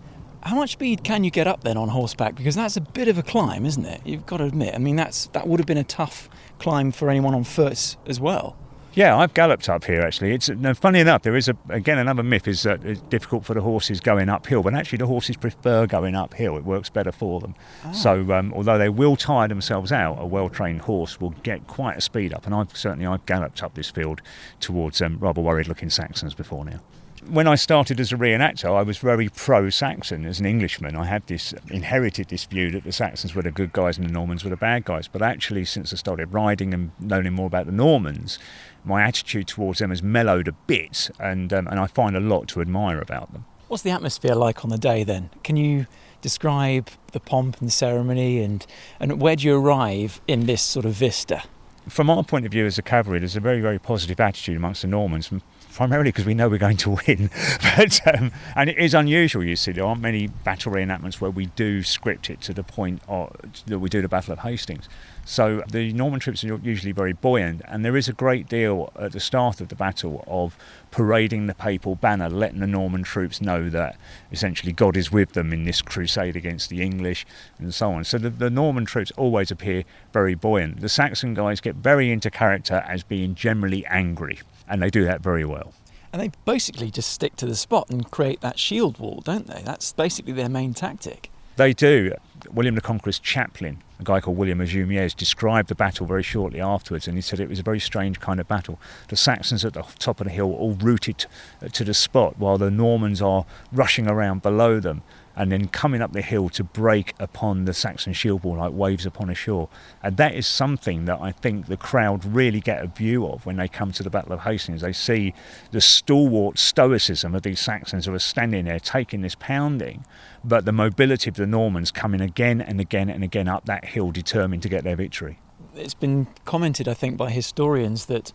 How 0.44 0.56
much 0.56 0.72
speed 0.72 1.04
can 1.04 1.22
you 1.22 1.30
get 1.30 1.46
up 1.46 1.62
then 1.62 1.76
on 1.76 1.88
horseback? 1.88 2.34
Because 2.34 2.56
that's 2.56 2.76
a 2.76 2.80
bit 2.80 3.08
of 3.08 3.16
a 3.16 3.22
climb, 3.22 3.64
isn't 3.64 3.84
it? 3.84 4.00
You've 4.04 4.26
got 4.26 4.38
to 4.38 4.44
admit. 4.44 4.74
I 4.74 4.78
mean, 4.78 4.96
that's 4.96 5.26
that 5.28 5.46
would 5.46 5.60
have 5.60 5.66
been 5.66 5.78
a 5.78 5.84
tough 5.84 6.28
climb 6.58 6.90
for 6.92 7.10
anyone 7.10 7.34
on 7.34 7.44
foot 7.44 7.96
as 8.06 8.20
well. 8.20 8.56
Yeah, 8.94 9.16
I've 9.16 9.32
galloped 9.32 9.70
up 9.70 9.84
here 9.84 10.02
actually. 10.02 10.34
It's 10.34 10.50
no, 10.50 10.74
funny 10.74 11.00
enough. 11.00 11.22
There 11.22 11.36
is 11.36 11.48
a, 11.48 11.56
again 11.70 11.98
another 11.98 12.22
myth 12.22 12.46
is 12.46 12.62
that 12.64 12.84
it's 12.84 13.00
difficult 13.02 13.46
for 13.46 13.54
the 13.54 13.62
horses 13.62 14.00
going 14.00 14.28
uphill, 14.28 14.62
but 14.62 14.74
actually 14.74 14.98
the 14.98 15.06
horses 15.06 15.36
prefer 15.36 15.86
going 15.86 16.14
uphill. 16.14 16.58
It 16.58 16.64
works 16.64 16.90
better 16.90 17.12
for 17.12 17.40
them. 17.40 17.54
Oh. 17.86 17.92
So 17.92 18.32
um, 18.32 18.52
although 18.52 18.76
they 18.76 18.90
will 18.90 19.16
tire 19.16 19.48
themselves 19.48 19.92
out, 19.92 20.16
a 20.20 20.26
well-trained 20.26 20.82
horse 20.82 21.20
will 21.20 21.30
get 21.42 21.66
quite 21.66 21.96
a 21.96 22.00
speed 22.02 22.34
up. 22.34 22.44
And 22.44 22.54
I've 22.54 22.76
certainly 22.76 23.06
I've 23.06 23.24
galloped 23.24 23.62
up 23.62 23.74
this 23.74 23.88
field 23.88 24.20
towards 24.60 25.00
um, 25.00 25.18
rather 25.20 25.40
worried-looking 25.40 25.88
Saxons 25.88 26.34
before 26.34 26.64
now 26.64 26.80
when 27.28 27.46
I 27.46 27.54
started 27.54 28.00
as 28.00 28.12
a 28.12 28.16
reenactor, 28.16 28.76
I 28.76 28.82
was 28.82 28.98
very 28.98 29.28
pro 29.28 29.70
Saxon 29.70 30.24
as 30.24 30.40
an 30.40 30.46
Englishman. 30.46 30.96
I 30.96 31.04
had 31.04 31.26
this 31.26 31.54
inherited 31.70 32.28
this 32.28 32.44
view 32.44 32.70
that 32.72 32.84
the 32.84 32.92
Saxons 32.92 33.34
were 33.34 33.42
the 33.42 33.50
good 33.50 33.72
guys 33.72 33.96
and 33.96 34.08
the 34.08 34.12
Normans 34.12 34.44
were 34.44 34.50
the 34.50 34.56
bad 34.56 34.84
guys. 34.84 35.08
But 35.08 35.22
actually, 35.22 35.64
since 35.64 35.92
I 35.92 35.96
started 35.96 36.32
riding 36.32 36.74
and 36.74 36.90
learning 37.00 37.34
more 37.34 37.46
about 37.46 37.66
the 37.66 37.72
Normans, 37.72 38.38
my 38.84 39.02
attitude 39.02 39.46
towards 39.46 39.78
them 39.78 39.90
has 39.90 40.02
mellowed 40.02 40.48
a 40.48 40.52
bit, 40.52 41.10
and 41.18 41.52
um, 41.52 41.68
and 41.68 41.78
I 41.78 41.86
find 41.86 42.16
a 42.16 42.20
lot 42.20 42.48
to 42.48 42.60
admire 42.60 43.00
about 43.00 43.32
them. 43.32 43.44
What's 43.68 43.82
the 43.82 43.90
atmosphere 43.90 44.34
like 44.34 44.64
on 44.64 44.70
the 44.70 44.78
day 44.78 45.04
then? 45.04 45.30
Can 45.44 45.56
you 45.56 45.86
describe 46.20 46.90
the 47.12 47.20
pomp 47.20 47.58
and 47.60 47.68
the 47.68 47.72
ceremony, 47.72 48.42
and 48.42 48.66
and 48.98 49.20
where 49.20 49.36
do 49.36 49.46
you 49.46 49.56
arrive 49.56 50.20
in 50.26 50.46
this 50.46 50.62
sort 50.62 50.84
of 50.84 50.94
vista? 50.94 51.44
From 51.88 52.10
our 52.10 52.22
point 52.22 52.46
of 52.46 52.52
view 52.52 52.64
as 52.66 52.78
a 52.78 52.82
cavalry, 52.82 53.20
there's 53.20 53.36
a 53.36 53.40
very 53.40 53.60
very 53.60 53.78
positive 53.78 54.18
attitude 54.18 54.56
amongst 54.56 54.82
the 54.82 54.88
Normans 54.88 55.30
primarily 55.72 56.10
because 56.10 56.24
we 56.24 56.34
know 56.34 56.48
we're 56.48 56.58
going 56.58 56.76
to 56.78 56.90
win. 57.06 57.30
but 57.76 58.00
um, 58.14 58.32
and 58.54 58.70
it 58.70 58.78
is 58.78 58.94
unusual. 58.94 59.44
You 59.44 59.56
see, 59.56 59.72
there 59.72 59.84
aren't 59.84 60.00
many 60.00 60.26
battle 60.28 60.72
reenactments 60.72 61.20
where 61.20 61.30
we 61.30 61.46
do 61.46 61.82
script 61.82 62.30
it 62.30 62.40
to 62.42 62.54
the 62.54 62.62
point 62.62 63.02
of, 63.08 63.36
that 63.66 63.78
we 63.78 63.88
do 63.88 64.02
the 64.02 64.08
Battle 64.08 64.32
of 64.32 64.40
Hastings. 64.40 64.88
So 65.24 65.62
the 65.70 65.92
Norman 65.92 66.18
troops 66.18 66.42
are 66.42 66.56
usually 66.56 66.90
very 66.90 67.12
buoyant, 67.12 67.62
and 67.66 67.84
there 67.84 67.96
is 67.96 68.08
a 68.08 68.12
great 68.12 68.48
deal 68.48 68.92
at 68.98 69.12
the 69.12 69.20
start 69.20 69.60
of 69.60 69.68
the 69.68 69.76
battle 69.76 70.24
of 70.26 70.56
parading 70.90 71.46
the 71.46 71.54
papal 71.54 71.94
banner, 71.94 72.28
letting 72.28 72.58
the 72.58 72.66
Norman 72.66 73.04
troops 73.04 73.40
know 73.40 73.70
that 73.70 73.96
essentially 74.32 74.72
God 74.72 74.96
is 74.96 75.12
with 75.12 75.32
them 75.32 75.52
in 75.52 75.62
this 75.62 75.80
crusade 75.80 76.34
against 76.34 76.70
the 76.70 76.82
English, 76.82 77.24
and 77.58 77.72
so 77.72 77.92
on. 77.92 78.02
So 78.02 78.18
the, 78.18 78.30
the 78.30 78.50
Norman 78.50 78.84
troops 78.84 79.12
always 79.16 79.52
appear 79.52 79.84
very 80.12 80.34
buoyant. 80.34 80.80
The 80.80 80.88
Saxon 80.88 81.34
guys 81.34 81.60
get 81.60 81.76
very 81.76 82.10
into 82.10 82.28
character 82.28 82.84
as 82.88 83.04
being 83.04 83.36
generally 83.36 83.86
angry 83.86 84.40
and 84.68 84.82
they 84.82 84.90
do 84.90 85.04
that 85.04 85.20
very 85.20 85.44
well. 85.44 85.72
And 86.12 86.20
they 86.20 86.30
basically 86.44 86.90
just 86.90 87.10
stick 87.10 87.36
to 87.36 87.46
the 87.46 87.56
spot 87.56 87.88
and 87.88 88.10
create 88.10 88.42
that 88.42 88.58
shield 88.58 88.98
wall, 88.98 89.22
don't 89.24 89.46
they? 89.46 89.62
That's 89.62 89.92
basically 89.92 90.32
their 90.32 90.48
main 90.48 90.74
tactic. 90.74 91.30
They 91.56 91.72
do. 91.72 92.14
William 92.50 92.74
the 92.74 92.80
Conqueror's 92.80 93.18
chaplain, 93.18 93.82
a 94.00 94.04
guy 94.04 94.20
called 94.20 94.36
William 94.36 94.60
of 94.60 94.72
described 95.14 95.68
the 95.68 95.74
battle 95.74 96.06
very 96.06 96.22
shortly 96.22 96.60
afterwards, 96.60 97.06
and 97.06 97.16
he 97.16 97.22
said 97.22 97.40
it 97.40 97.48
was 97.48 97.58
a 97.58 97.62
very 97.62 97.78
strange 97.78 98.20
kind 98.20 98.40
of 98.40 98.48
battle. 98.48 98.80
The 99.08 99.16
Saxons 99.16 99.64
at 99.64 99.74
the 99.74 99.84
top 99.98 100.20
of 100.20 100.26
the 100.26 100.32
hill 100.32 100.52
all 100.52 100.72
rooted 100.72 101.26
uh, 101.62 101.68
to 101.68 101.84
the 101.84 101.94
spot, 101.94 102.38
while 102.38 102.58
the 102.58 102.70
Normans 102.70 103.22
are 103.22 103.44
rushing 103.70 104.08
around 104.08 104.42
below 104.42 104.80
them 104.80 105.02
and 105.36 105.50
then 105.50 105.68
coming 105.68 106.02
up 106.02 106.12
the 106.12 106.22
hill 106.22 106.48
to 106.50 106.64
break 106.64 107.14
upon 107.18 107.64
the 107.64 107.74
Saxon 107.74 108.12
shield 108.12 108.44
wall 108.44 108.56
like 108.56 108.72
waves 108.72 109.06
upon 109.06 109.30
a 109.30 109.34
shore. 109.34 109.68
And 110.02 110.16
that 110.16 110.34
is 110.34 110.46
something 110.46 111.06
that 111.06 111.20
I 111.20 111.32
think 111.32 111.66
the 111.66 111.76
crowd 111.76 112.24
really 112.24 112.60
get 112.60 112.82
a 112.82 112.86
view 112.86 113.26
of 113.26 113.46
when 113.46 113.56
they 113.56 113.68
come 113.68 113.92
to 113.92 114.02
the 114.02 114.10
Battle 114.10 114.32
of 114.32 114.40
Hastings. 114.40 114.82
They 114.82 114.92
see 114.92 115.34
the 115.70 115.80
stalwart 115.80 116.58
stoicism 116.58 117.34
of 117.34 117.42
these 117.42 117.60
Saxons 117.60 118.06
who 118.06 118.14
are 118.14 118.18
standing 118.18 118.66
there 118.66 118.80
taking 118.80 119.22
this 119.22 119.34
pounding, 119.34 120.04
but 120.44 120.64
the 120.64 120.72
mobility 120.72 121.30
of 121.30 121.36
the 121.36 121.46
Normans 121.46 121.90
coming 121.90 122.20
again 122.20 122.60
and 122.60 122.80
again 122.80 123.08
and 123.08 123.24
again 123.24 123.48
up 123.48 123.64
that 123.66 123.86
hill 123.86 124.10
determined 124.10 124.62
to 124.62 124.68
get 124.68 124.84
their 124.84 124.96
victory. 124.96 125.38
It's 125.74 125.94
been 125.94 126.26
commented, 126.44 126.88
I 126.88 126.94
think, 126.94 127.16
by 127.16 127.30
historians 127.30 128.06
that 128.06 128.32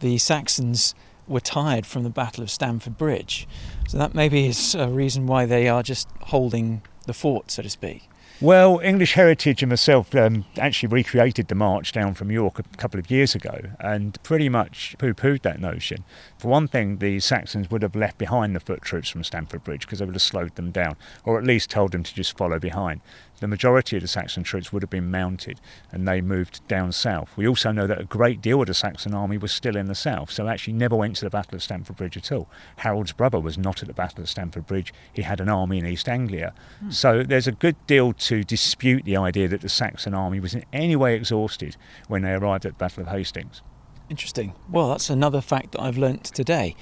the 0.00 0.16
Saxons 0.18 0.94
were 1.28 1.40
tired 1.40 1.86
from 1.86 2.02
the 2.02 2.10
Battle 2.10 2.42
of 2.42 2.50
Stamford 2.50 2.96
Bridge. 2.96 3.46
So 3.88 3.98
that 3.98 4.14
maybe 4.14 4.46
is 4.46 4.74
a 4.74 4.88
reason 4.88 5.26
why 5.26 5.46
they 5.46 5.68
are 5.68 5.82
just 5.82 6.08
holding 6.22 6.82
the 7.06 7.12
fort, 7.12 7.50
so 7.50 7.62
to 7.62 7.70
speak. 7.70 8.08
Well, 8.40 8.78
English 8.84 9.14
Heritage 9.14 9.64
and 9.64 9.70
myself 9.70 10.14
um, 10.14 10.44
actually 10.56 10.90
recreated 10.90 11.48
the 11.48 11.56
march 11.56 11.90
down 11.90 12.14
from 12.14 12.30
York 12.30 12.60
a 12.60 12.62
couple 12.76 13.00
of 13.00 13.10
years 13.10 13.34
ago 13.34 13.62
and 13.80 14.16
pretty 14.22 14.48
much 14.48 14.94
poo 14.96 15.12
pooed 15.12 15.42
that 15.42 15.60
notion. 15.60 16.04
For 16.38 16.46
one 16.46 16.68
thing, 16.68 16.98
the 16.98 17.18
Saxons 17.18 17.68
would 17.68 17.82
have 17.82 17.96
left 17.96 18.16
behind 18.16 18.54
the 18.54 18.60
foot 18.60 18.82
troops 18.82 19.08
from 19.08 19.24
Stamford 19.24 19.64
Bridge 19.64 19.80
because 19.80 19.98
they 19.98 20.04
would 20.04 20.14
have 20.14 20.22
slowed 20.22 20.54
them 20.54 20.70
down, 20.70 20.94
or 21.24 21.36
at 21.36 21.44
least 21.44 21.70
told 21.70 21.90
them 21.90 22.04
to 22.04 22.14
just 22.14 22.38
follow 22.38 22.60
behind 22.60 23.00
the 23.40 23.48
majority 23.48 23.96
of 23.96 24.02
the 24.02 24.08
Saxon 24.08 24.42
troops 24.42 24.72
would 24.72 24.82
have 24.82 24.90
been 24.90 25.10
mounted 25.10 25.60
and 25.92 26.06
they 26.06 26.20
moved 26.20 26.66
down 26.68 26.92
south. 26.92 27.36
We 27.36 27.46
also 27.46 27.72
know 27.72 27.86
that 27.86 28.00
a 28.00 28.04
great 28.04 28.40
deal 28.40 28.60
of 28.60 28.66
the 28.66 28.74
Saxon 28.74 29.14
army 29.14 29.38
was 29.38 29.52
still 29.52 29.76
in 29.76 29.86
the 29.86 29.94
south, 29.94 30.30
so 30.30 30.48
actually 30.48 30.74
never 30.74 30.96
went 30.96 31.16
to 31.16 31.24
the 31.24 31.30
Battle 31.30 31.56
of 31.56 31.62
Stamford 31.62 31.96
Bridge 31.96 32.16
at 32.16 32.32
all. 32.32 32.48
Harold's 32.76 33.12
brother 33.12 33.40
was 33.40 33.58
not 33.58 33.82
at 33.82 33.88
the 33.88 33.94
Battle 33.94 34.22
of 34.22 34.28
Stamford 34.28 34.66
Bridge, 34.66 34.92
he 35.12 35.22
had 35.22 35.40
an 35.40 35.48
army 35.48 35.78
in 35.78 35.86
East 35.86 36.08
Anglia. 36.08 36.52
Hmm. 36.80 36.90
So 36.90 37.22
there's 37.22 37.46
a 37.46 37.52
good 37.52 37.76
deal 37.86 38.12
to 38.12 38.27
dispute 38.44 39.04
the 39.04 39.16
idea 39.16 39.48
that 39.48 39.60
the 39.60 39.68
Saxon 39.68 40.14
army 40.14 40.40
was 40.40 40.54
in 40.54 40.64
any 40.72 40.96
way 40.96 41.14
exhausted 41.14 41.76
when 42.06 42.22
they 42.22 42.32
arrived 42.32 42.66
at 42.66 42.72
the 42.72 42.78
Battle 42.78 43.02
of 43.02 43.08
Hastings. 43.08 43.62
Interesting. 44.10 44.54
Well, 44.70 44.88
that's 44.88 45.10
another 45.10 45.40
fact 45.40 45.72
that 45.72 45.82
I've 45.82 45.98
learnt 45.98 46.24
today. 46.24 46.74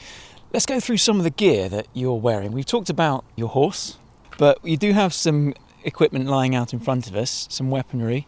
Let's 0.53 0.67
go 0.67 0.81
through 0.81 0.99
some 0.99 1.19
of 1.19 1.25
the 1.25 1.31
gear 1.31 1.69
that 1.69 1.89
you're 1.93 2.15
wearing. 2.15 2.53
We've 2.53 2.67
talked 2.67 2.89
about 2.89 3.25
your 3.35 3.49
horse, 3.49 3.99
but 4.39 4.65
you 4.65 4.77
do 4.77 4.93
have 4.93 5.13
some 5.13 5.55
equipment 5.85 6.27
lying 6.27 6.55
out 6.55 6.73
in 6.73 6.79
front 6.79 7.09
of 7.09 7.17
us, 7.17 7.47
some 7.51 7.71
weaponry. 7.71 8.27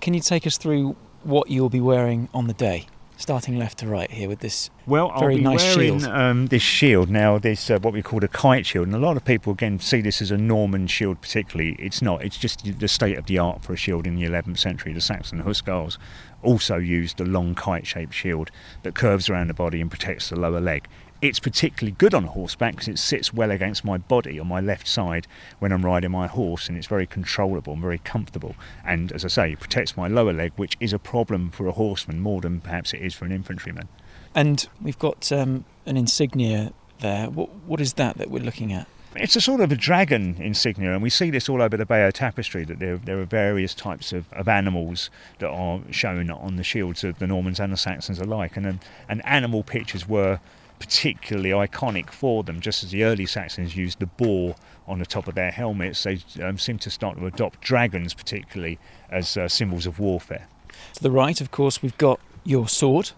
Can 0.00 0.14
you 0.14 0.20
take 0.20 0.46
us 0.46 0.58
through 0.58 0.96
what 1.22 1.50
you'll 1.50 1.68
be 1.68 1.80
wearing 1.80 2.28
on 2.32 2.46
the 2.46 2.54
day? 2.54 2.86
Starting 3.18 3.58
left 3.58 3.78
to 3.78 3.86
right 3.86 4.10
here 4.10 4.28
with 4.28 4.40
this 4.40 4.68
well, 4.86 5.08
very 5.18 5.34
I'll 5.34 5.38
be 5.38 5.44
nice 5.44 5.76
wearing, 5.76 6.00
shield. 6.00 6.12
Um, 6.12 6.46
this 6.48 6.62
shield 6.62 7.08
now, 7.08 7.38
this 7.38 7.70
uh, 7.70 7.78
what 7.78 7.94
we 7.94 8.02
call 8.02 8.22
a 8.22 8.28
kite 8.28 8.66
shield, 8.66 8.86
and 8.86 8.94
a 8.94 8.98
lot 8.98 9.16
of 9.16 9.24
people 9.24 9.54
again 9.54 9.80
see 9.80 10.02
this 10.02 10.20
as 10.20 10.30
a 10.30 10.36
Norman 10.36 10.86
shield. 10.86 11.22
Particularly, 11.22 11.76
it's 11.78 12.02
not. 12.02 12.22
It's 12.22 12.36
just 12.36 12.78
the 12.78 12.88
state 12.88 13.16
of 13.16 13.24
the 13.24 13.38
art 13.38 13.62
for 13.62 13.72
a 13.72 13.76
shield 13.76 14.06
in 14.06 14.16
the 14.16 14.24
11th 14.24 14.58
century. 14.58 14.92
The 14.92 15.00
Saxon 15.00 15.42
Huscarls 15.44 15.96
also 16.42 16.76
used 16.76 17.18
a 17.18 17.24
long 17.24 17.54
kite-shaped 17.54 18.12
shield 18.12 18.50
that 18.82 18.94
curves 18.94 19.30
around 19.30 19.48
the 19.48 19.54
body 19.54 19.80
and 19.80 19.90
protects 19.90 20.28
the 20.28 20.38
lower 20.38 20.60
leg. 20.60 20.86
It's 21.22 21.40
particularly 21.40 21.94
good 21.98 22.12
on 22.12 22.24
horseback 22.24 22.74
because 22.74 22.88
it 22.88 22.98
sits 22.98 23.32
well 23.32 23.50
against 23.50 23.84
my 23.84 23.96
body 23.96 24.38
on 24.38 24.46
my 24.46 24.60
left 24.60 24.86
side 24.86 25.26
when 25.58 25.72
I'm 25.72 25.84
riding 25.84 26.10
my 26.10 26.26
horse, 26.26 26.68
and 26.68 26.76
it's 26.76 26.86
very 26.86 27.06
controllable 27.06 27.72
and 27.72 27.82
very 27.82 27.98
comfortable. 27.98 28.54
And 28.84 29.10
as 29.12 29.24
I 29.24 29.28
say, 29.28 29.52
it 29.52 29.60
protects 29.60 29.96
my 29.96 30.08
lower 30.08 30.32
leg, 30.32 30.52
which 30.56 30.76
is 30.78 30.92
a 30.92 30.98
problem 30.98 31.50
for 31.50 31.66
a 31.66 31.72
horseman 31.72 32.20
more 32.20 32.40
than 32.42 32.60
perhaps 32.60 32.92
it 32.92 33.00
is 33.00 33.14
for 33.14 33.24
an 33.24 33.32
infantryman. 33.32 33.88
And 34.34 34.68
we've 34.82 34.98
got 34.98 35.32
um, 35.32 35.64
an 35.86 35.96
insignia 35.96 36.72
there. 37.00 37.30
What, 37.30 37.50
what 37.66 37.80
is 37.80 37.94
that 37.94 38.18
that 38.18 38.30
we're 38.30 38.44
looking 38.44 38.72
at? 38.72 38.86
It's 39.18 39.34
a 39.34 39.40
sort 39.40 39.62
of 39.62 39.72
a 39.72 39.76
dragon 39.76 40.36
insignia, 40.38 40.92
and 40.92 41.02
we 41.02 41.08
see 41.08 41.30
this 41.30 41.48
all 41.48 41.62
over 41.62 41.78
the 41.78 41.86
Bayeux 41.86 42.12
tapestry 42.12 42.64
that 42.64 42.78
there, 42.78 42.98
there 42.98 43.18
are 43.18 43.24
various 43.24 43.74
types 43.74 44.12
of, 44.12 44.30
of 44.34 44.46
animals 44.46 45.08
that 45.38 45.48
are 45.48 45.80
shown 45.90 46.30
on 46.30 46.56
the 46.56 46.62
shields 46.62 47.02
of 47.02 47.18
the 47.18 47.26
Normans 47.26 47.58
and 47.58 47.72
the 47.72 47.78
Saxons 47.78 48.18
alike. 48.18 48.58
And, 48.58 48.80
and 49.08 49.24
animal 49.24 49.62
pictures 49.62 50.06
were 50.06 50.38
particularly 50.78 51.50
iconic 51.50 52.10
for 52.10 52.42
them, 52.42 52.60
just 52.60 52.84
as 52.84 52.90
the 52.90 53.04
early 53.04 53.26
Saxons 53.26 53.76
used 53.76 53.98
the 53.98 54.06
boar 54.06 54.54
on 54.86 54.98
the 54.98 55.06
top 55.06 55.26
of 55.26 55.34
their 55.34 55.50
helmets, 55.50 56.02
they 56.02 56.20
um, 56.42 56.58
seem 56.58 56.78
to 56.78 56.90
start 56.90 57.18
to 57.18 57.26
adopt 57.26 57.60
dragons, 57.60 58.14
particularly, 58.14 58.78
as 59.10 59.36
uh, 59.36 59.48
symbols 59.48 59.86
of 59.86 59.98
warfare. 59.98 60.48
To 60.94 61.02
the 61.02 61.10
right, 61.10 61.40
of 61.40 61.50
course, 61.50 61.82
we've 61.82 61.96
got 61.98 62.20
your 62.44 62.68
sword. 62.68 63.10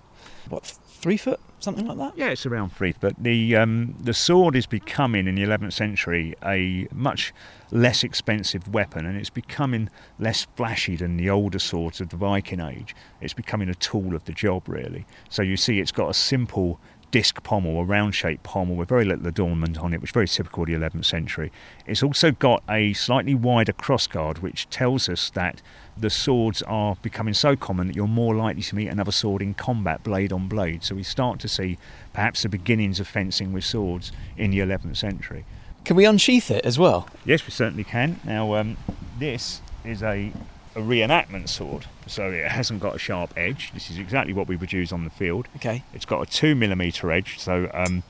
What, 0.49 0.65
three 0.65 1.17
foot? 1.17 1.41
Something 1.61 1.87
like 1.87 1.99
that? 1.99 2.17
Yeah, 2.17 2.29
it's 2.29 2.47
around 2.47 2.71
three 2.71 2.93
foot. 2.93 3.17
The, 3.19 3.57
um, 3.57 3.97
the 4.01 4.15
sword 4.15 4.55
is 4.55 4.67
becoming, 4.67 5.27
in 5.27 5.35
the 5.35 5.43
11th 5.43 5.73
century, 5.73 6.35
a 6.45 6.87
much 6.93 7.35
less 7.71 8.05
expensive 8.05 8.73
weapon 8.73 9.05
and 9.05 9.19
it's 9.19 9.29
becoming 9.29 9.91
less 10.19 10.47
flashy 10.57 10.97
than 10.97 11.17
the 11.17 11.29
older 11.29 11.59
swords 11.59 12.01
of 12.01 12.09
the 12.11 12.17
Viking 12.17 12.61
Age. 12.61 12.95
It's 13.21 13.35
becoming 13.35 13.69
a 13.69 13.75
tool 13.75 14.15
of 14.15 14.25
the 14.25 14.33
job, 14.33 14.69
really. 14.69 15.05
So 15.29 15.43
you 15.43 15.57
see, 15.57 15.81
it's 15.81 15.93
got 15.93 16.09
a 16.09 16.15
simple 16.15 16.81
disc 17.11 17.43
pommel, 17.43 17.81
a 17.81 17.85
round 17.85 18.15
shaped 18.15 18.43
pommel 18.43 18.77
with 18.77 18.89
very 18.89 19.05
little 19.05 19.27
adornment 19.27 19.79
on 19.79 19.95
it, 19.95 20.01
which 20.01 20.11
is 20.11 20.15
very 20.15 20.29
typical 20.29 20.63
of 20.63 20.69
the 20.69 20.75
11th 20.75 21.05
century. 21.05 21.51
It's 21.87 22.03
also 22.03 22.33
got 22.33 22.63
a 22.69 22.93
slightly 22.93 23.35
wider 23.35 23.73
crossguard, 23.73 24.39
which 24.39 24.69
tells 24.71 25.09
us 25.09 25.31
that 25.31 25.63
the 25.97 26.11
swords 26.11 26.63
are 26.63 26.97
becoming 27.03 27.35
so 27.35 27.57
common 27.57 27.89
that 27.89 27.97
you're 27.97 28.07
more 28.07 28.35
likely 28.35 28.63
to 28.63 28.77
meet 28.77 28.89
another 28.89 29.13
sword 29.13 29.43
in 29.43 29.55
combat, 29.55 30.03
blade 30.03 30.33
on 30.33 30.49
blade. 30.49 30.85
So 30.85 30.95
we 30.95 31.03
start 31.03 31.41
to 31.41 31.49
see 31.49 31.79
perhaps 32.13 32.43
the 32.43 32.49
beginnings 32.49 33.01
of 33.01 33.09
fencing 33.09 33.53
with 33.53 33.65
swords 33.65 34.13
in 34.37 34.51
the 34.51 34.59
11th 34.59 34.97
century. 34.97 35.45
Can 35.85 35.97
we 35.97 36.05
unsheath 36.05 36.51
it 36.51 36.65
as 36.65 36.79
well? 36.79 37.09
Yes, 37.25 37.47
we 37.47 37.51
certainly 37.51 37.85
can. 37.85 38.21
Now, 38.25 38.55
um, 38.55 38.77
this 39.19 39.63
is 39.85 40.03
a 40.03 40.33
a 40.75 40.81
reenactment 40.81 41.49
sword, 41.49 41.87
so 42.07 42.31
it 42.31 42.45
hasn't 42.47 42.81
got 42.81 42.95
a 42.95 42.99
sharp 42.99 43.33
edge. 43.37 43.73
This 43.75 43.91
is 43.91 43.99
exactly 43.99 44.33
what 44.33 44.49
we 44.49 44.57
would 44.57 44.73
use 44.73 44.93
on 44.93 45.05
the 45.05 45.11
field. 45.11 45.49
Okay. 45.57 45.83
It's 45.95 46.05
got 46.05 46.21
a 46.23 46.27
two 46.31 46.55
millimeter 46.55 47.11
edge, 47.11 47.39
so 47.39 47.71
um, 47.75 48.03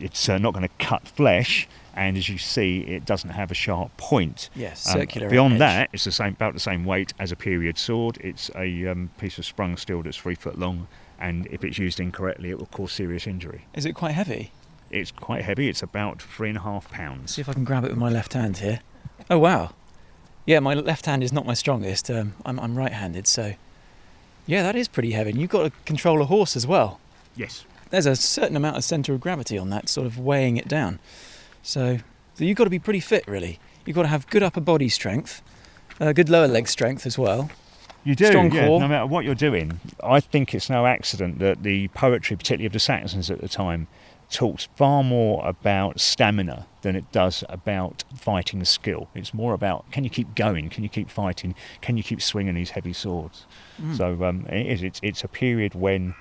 it's 0.00 0.28
uh, 0.28 0.38
not 0.38 0.52
going 0.54 0.66
to 0.68 0.84
cut 0.84 1.06
flesh, 1.06 1.68
and 1.94 2.16
as 2.16 2.28
you 2.28 2.38
see, 2.38 2.80
it 2.80 3.04
doesn't 3.04 3.30
have 3.30 3.50
a 3.50 3.54
sharp 3.54 3.96
point. 3.96 4.48
Yes, 4.54 4.86
Um, 4.88 5.00
circular. 5.00 5.28
beyond 5.28 5.54
edge. 5.54 5.58
that, 5.60 5.90
it's 5.92 6.04
the 6.04 6.12
same, 6.12 6.32
about 6.32 6.54
the 6.54 6.60
same 6.60 6.84
weight 6.84 7.12
as 7.18 7.30
a 7.32 7.36
period 7.36 7.78
sword. 7.78 8.18
It's 8.20 8.50
a 8.56 8.86
um, 8.88 9.10
piece 9.18 9.38
of 9.38 9.44
sprung 9.44 9.76
steel 9.76 10.02
that's 10.02 10.16
three 10.16 10.34
foot 10.34 10.58
long, 10.58 10.88
and 11.20 11.46
if 11.48 11.62
it's 11.64 11.78
used 11.78 12.00
incorrectly, 12.00 12.50
it 12.50 12.58
will 12.58 12.66
cause 12.66 12.92
serious 12.92 13.26
injury. 13.26 13.66
is 13.74 13.84
it 13.84 13.92
quite 13.94 14.12
heavy? 14.12 14.50
It's 14.90 15.10
quite 15.10 15.42
heavy. 15.42 15.68
It's 15.68 15.82
about 15.82 16.20
three 16.20 16.50
and 16.50 16.58
a 16.58 16.62
half 16.62 16.90
pounds. 16.90 17.34
See 17.34 17.40
if 17.40 17.48
I 17.48 17.54
can 17.54 17.64
grab 17.64 17.84
it 17.84 17.88
with 17.90 17.98
my 17.98 18.10
left 18.10 18.34
hand 18.34 18.58
here. 18.58 18.80
Oh 19.30 19.38
wow. 19.38 19.70
Yeah, 20.46 20.60
my 20.60 20.74
left 20.74 21.06
hand 21.06 21.22
is 21.22 21.32
not 21.32 21.46
my 21.46 21.54
strongest. 21.54 22.10
Um, 22.10 22.34
I'm, 22.44 22.58
I'm 22.58 22.76
right-handed, 22.76 23.26
so 23.26 23.54
yeah, 24.46 24.62
that 24.62 24.74
is 24.74 24.88
pretty 24.88 25.12
heavy. 25.12 25.30
And 25.30 25.40
you've 25.40 25.50
got 25.50 25.62
to 25.62 25.72
control 25.84 26.20
a 26.20 26.24
horse 26.24 26.56
as 26.56 26.66
well. 26.66 26.98
Yes. 27.36 27.64
There's 27.90 28.06
a 28.06 28.16
certain 28.16 28.56
amount 28.56 28.76
of 28.76 28.84
centre 28.84 29.12
of 29.12 29.20
gravity 29.20 29.56
on 29.56 29.70
that, 29.70 29.88
sort 29.88 30.06
of 30.06 30.18
weighing 30.18 30.56
it 30.56 30.66
down. 30.66 30.98
So, 31.62 31.98
so 32.34 32.44
you've 32.44 32.56
got 32.56 32.64
to 32.64 32.70
be 32.70 32.78
pretty 32.78 33.00
fit, 33.00 33.26
really. 33.28 33.60
You've 33.86 33.94
got 33.94 34.02
to 34.02 34.08
have 34.08 34.26
good 34.28 34.42
upper 34.42 34.60
body 34.60 34.88
strength, 34.88 35.42
uh, 36.00 36.12
good 36.12 36.28
lower 36.28 36.48
leg 36.48 36.68
strength 36.68 37.06
as 37.06 37.16
well. 37.18 37.50
You 38.04 38.16
do, 38.16 38.26
Strong 38.26 38.52
yeah. 38.52 38.66
core. 38.66 38.80
No 38.80 38.88
matter 38.88 39.06
what 39.06 39.24
you're 39.24 39.34
doing, 39.36 39.78
I 40.02 40.18
think 40.18 40.54
it's 40.54 40.68
no 40.68 40.86
accident 40.86 41.38
that 41.38 41.62
the 41.62 41.86
poetry, 41.88 42.36
particularly 42.36 42.66
of 42.66 42.72
the 42.72 42.80
Saxons 42.80 43.30
at 43.30 43.40
the 43.40 43.48
time, 43.48 43.86
talks 44.32 44.68
far 44.76 45.04
more 45.04 45.46
about 45.46 46.00
stamina 46.00 46.66
than 46.80 46.96
it 46.96 47.10
does 47.12 47.44
about 47.48 48.02
fighting 48.16 48.64
skill. 48.64 49.08
It's 49.14 49.32
more 49.32 49.54
about 49.54 49.90
can 49.92 50.04
you 50.04 50.10
keep 50.10 50.34
going, 50.34 50.68
can 50.70 50.82
you 50.82 50.88
keep 50.88 51.10
fighting, 51.10 51.54
can 51.80 51.96
you 51.96 52.02
keep 52.02 52.20
swinging 52.20 52.54
these 52.54 52.70
heavy 52.70 52.92
swords. 52.92 53.46
So 53.96 54.24
um, 54.24 54.46
it 54.46 54.66
is. 54.66 54.82
It's, 54.82 55.00
it's 55.02 55.22
a 55.24 55.28
period 55.28 55.74
when 55.74 56.14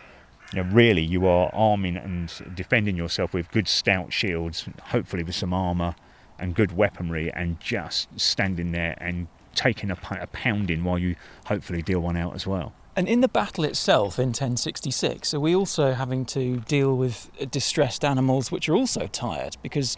you 0.54 0.64
know, 0.64 0.70
really 0.72 1.02
you 1.02 1.26
are 1.26 1.50
arming 1.54 1.98
and 1.98 2.32
defending 2.54 2.98
yourself 2.98 3.34
with 3.34 3.50
good 3.52 3.68
stout 3.68 4.12
shields, 4.12 4.68
hopefully 4.84 5.24
with 5.24 5.36
some 5.36 5.54
armour 5.54 5.96
and 6.38 6.54
good 6.54 6.76
weaponry, 6.76 7.32
and 7.34 7.60
just 7.60 8.08
standing 8.20 8.72
there 8.72 8.98
and 9.00 9.28
taking 9.56 9.92
a, 9.92 9.98
a 10.20 10.28
pounding 10.28 10.84
while 10.84 11.00
you 11.00 11.16
hopefully 11.46 11.82
deal 11.82 12.02
one 12.02 12.18
out 12.18 12.36
as 12.36 12.46
well. 12.46 12.74
And 12.96 13.08
in 13.08 13.22
the 13.22 13.30
battle 13.30 13.64
itself 13.64 14.20
in 14.20 14.30
1066, 14.30 15.34
are 15.34 15.40
we 15.40 15.56
also 15.56 15.94
having 15.94 16.26
to 16.26 16.58
deal 16.62 16.96
with 16.96 17.32
distressed 17.50 18.04
animals 18.04 18.52
which 18.52 18.68
are 18.68 18.76
also 18.76 19.08
tired 19.08 19.56
because 19.64 19.96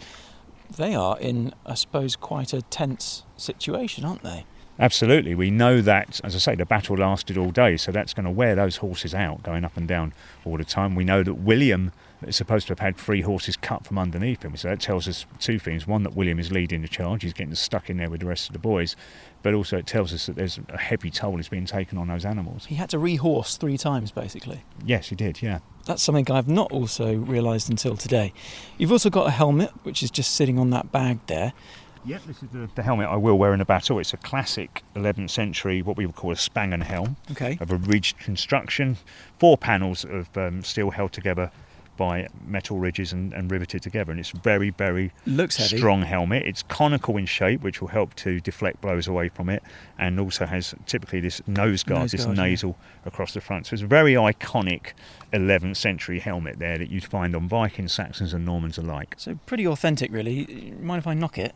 they 0.76 0.94
are 0.94 1.18
in, 1.18 1.52
I 1.66 1.74
suppose, 1.74 2.14
quite 2.14 2.52
a 2.52 2.62
tense 2.62 3.24
situation, 3.36 4.04
aren't 4.04 4.22
they? 4.22 4.46
Absolutely. 4.78 5.34
We 5.34 5.50
know 5.50 5.80
that, 5.82 6.20
as 6.24 6.34
I 6.34 6.38
say, 6.38 6.54
the 6.54 6.66
battle 6.66 6.96
lasted 6.96 7.38
all 7.38 7.50
day, 7.50 7.76
so 7.76 7.92
that's 7.92 8.14
going 8.14 8.24
to 8.24 8.30
wear 8.30 8.54
those 8.54 8.78
horses 8.78 9.14
out, 9.14 9.42
going 9.42 9.64
up 9.64 9.76
and 9.76 9.86
down 9.86 10.12
all 10.44 10.56
the 10.56 10.64
time. 10.64 10.94
We 10.94 11.04
know 11.04 11.22
that 11.22 11.34
William 11.34 11.92
is 12.28 12.36
supposed 12.36 12.66
to 12.66 12.72
have 12.72 12.78
had 12.78 12.96
three 12.96 13.20
horses 13.20 13.56
cut 13.56 13.84
from 13.86 13.98
underneath 13.98 14.44
him, 14.44 14.56
so 14.56 14.68
that 14.68 14.80
tells 14.80 15.08
us 15.08 15.26
two 15.38 15.58
things. 15.58 15.86
One, 15.86 16.02
that 16.02 16.14
William 16.14 16.38
is 16.38 16.50
leading 16.52 16.82
the 16.82 16.88
charge, 16.88 17.22
he's 17.22 17.32
getting 17.32 17.54
stuck 17.54 17.90
in 17.90 17.96
there 17.96 18.10
with 18.10 18.20
the 18.20 18.26
rest 18.26 18.48
of 18.48 18.52
the 18.52 18.58
boys, 18.58 18.96
but 19.42 19.54
also 19.54 19.78
it 19.78 19.86
tells 19.86 20.12
us 20.12 20.26
that 20.26 20.36
there's 20.36 20.58
a 20.68 20.78
heavy 20.78 21.10
toll 21.10 21.38
is 21.38 21.48
being 21.48 21.66
taken 21.66 21.98
on 21.98 22.08
those 22.08 22.24
animals. 22.24 22.66
He 22.66 22.76
had 22.76 22.90
to 22.90 22.98
rehorse 22.98 23.56
three 23.56 23.78
times, 23.78 24.10
basically. 24.10 24.62
Yes, 24.84 25.08
he 25.08 25.16
did, 25.16 25.42
yeah. 25.42 25.58
That's 25.86 26.02
something 26.02 26.30
I've 26.30 26.48
not 26.48 26.72
also 26.72 27.14
realised 27.14 27.68
until 27.68 27.96
today. 27.96 28.32
You've 28.78 28.92
also 28.92 29.10
got 29.10 29.26
a 29.26 29.30
helmet, 29.30 29.70
which 29.82 30.02
is 30.02 30.10
just 30.10 30.34
sitting 30.34 30.58
on 30.58 30.70
that 30.70 30.92
bag 30.92 31.18
there. 31.26 31.52
Yep, 32.06 32.22
this 32.26 32.42
is 32.42 32.48
the, 32.50 32.68
the 32.74 32.82
helmet 32.82 33.08
I 33.08 33.16
will 33.16 33.38
wear 33.38 33.54
in 33.54 33.60
a 33.62 33.64
battle. 33.64 33.98
It's 33.98 34.12
a 34.12 34.18
classic 34.18 34.82
11th 34.94 35.30
century, 35.30 35.80
what 35.80 35.96
we 35.96 36.04
would 36.04 36.16
call 36.16 36.32
a 36.32 36.34
Spangenhelm. 36.34 37.16
Okay. 37.30 37.56
of 37.60 37.70
a 37.70 37.76
ridged 37.76 38.18
construction, 38.18 38.98
four 39.38 39.56
panels 39.56 40.04
of 40.04 40.28
um, 40.36 40.62
steel 40.62 40.90
held 40.90 41.12
together 41.12 41.50
by 41.96 42.28
metal 42.46 42.78
ridges 42.78 43.12
and, 43.12 43.32
and 43.32 43.50
riveted 43.50 43.82
together, 43.82 44.10
and 44.10 44.20
it's 44.20 44.30
very, 44.30 44.70
very 44.70 45.12
Looks 45.26 45.56
heavy. 45.56 45.76
strong 45.76 46.02
helmet. 46.02 46.44
It's 46.44 46.62
conical 46.62 47.16
in 47.16 47.26
shape, 47.26 47.62
which 47.62 47.80
will 47.80 47.88
help 47.88 48.14
to 48.16 48.40
deflect 48.40 48.80
blows 48.80 49.06
away 49.06 49.28
from 49.28 49.48
it, 49.48 49.62
and 49.98 50.18
also 50.18 50.46
has 50.46 50.74
typically 50.86 51.20
this 51.20 51.40
nose 51.46 51.82
guard, 51.82 52.02
Nose 52.02 52.12
this 52.12 52.24
guard, 52.24 52.36
yeah. 52.36 52.44
nasal 52.44 52.76
across 53.04 53.34
the 53.34 53.40
front. 53.40 53.66
So 53.66 53.74
it's 53.74 53.82
a 53.82 53.86
very 53.86 54.14
iconic 54.14 54.92
11th 55.32 55.76
century 55.76 56.20
helmet 56.20 56.58
there 56.58 56.78
that 56.78 56.90
you'd 56.90 57.04
find 57.04 57.34
on 57.34 57.48
Vikings, 57.48 57.92
Saxons, 57.92 58.32
and 58.34 58.44
Normans 58.44 58.78
alike. 58.78 59.14
So 59.18 59.38
pretty 59.46 59.66
authentic, 59.66 60.12
really. 60.12 60.72
Mind 60.80 60.98
if 61.00 61.06
I 61.06 61.14
knock 61.14 61.38
it? 61.38 61.54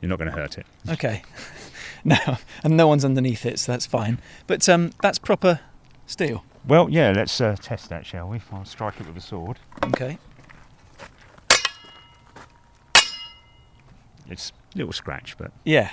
You're 0.00 0.10
not 0.10 0.18
going 0.18 0.30
to 0.30 0.36
hurt 0.36 0.58
it. 0.58 0.66
Okay. 0.90 1.22
no, 2.04 2.18
and 2.62 2.76
no 2.76 2.86
one's 2.86 3.04
underneath 3.04 3.46
it, 3.46 3.58
so 3.58 3.72
that's 3.72 3.86
fine. 3.86 4.18
But 4.46 4.68
um, 4.68 4.90
that's 5.00 5.18
proper 5.18 5.60
steel. 6.06 6.44
Well, 6.66 6.88
yeah, 6.88 7.12
let's 7.14 7.40
uh, 7.40 7.56
test 7.60 7.88
that, 7.90 8.06
shall 8.06 8.28
we? 8.28 8.40
I'll 8.52 8.64
strike 8.64 8.98
it 9.00 9.06
with 9.06 9.16
a 9.16 9.20
sword. 9.20 9.58
Okay. 9.84 10.18
It's 14.28 14.52
a 14.74 14.78
little 14.78 14.92
scratch, 14.92 15.36
but 15.36 15.52
Yeah. 15.64 15.90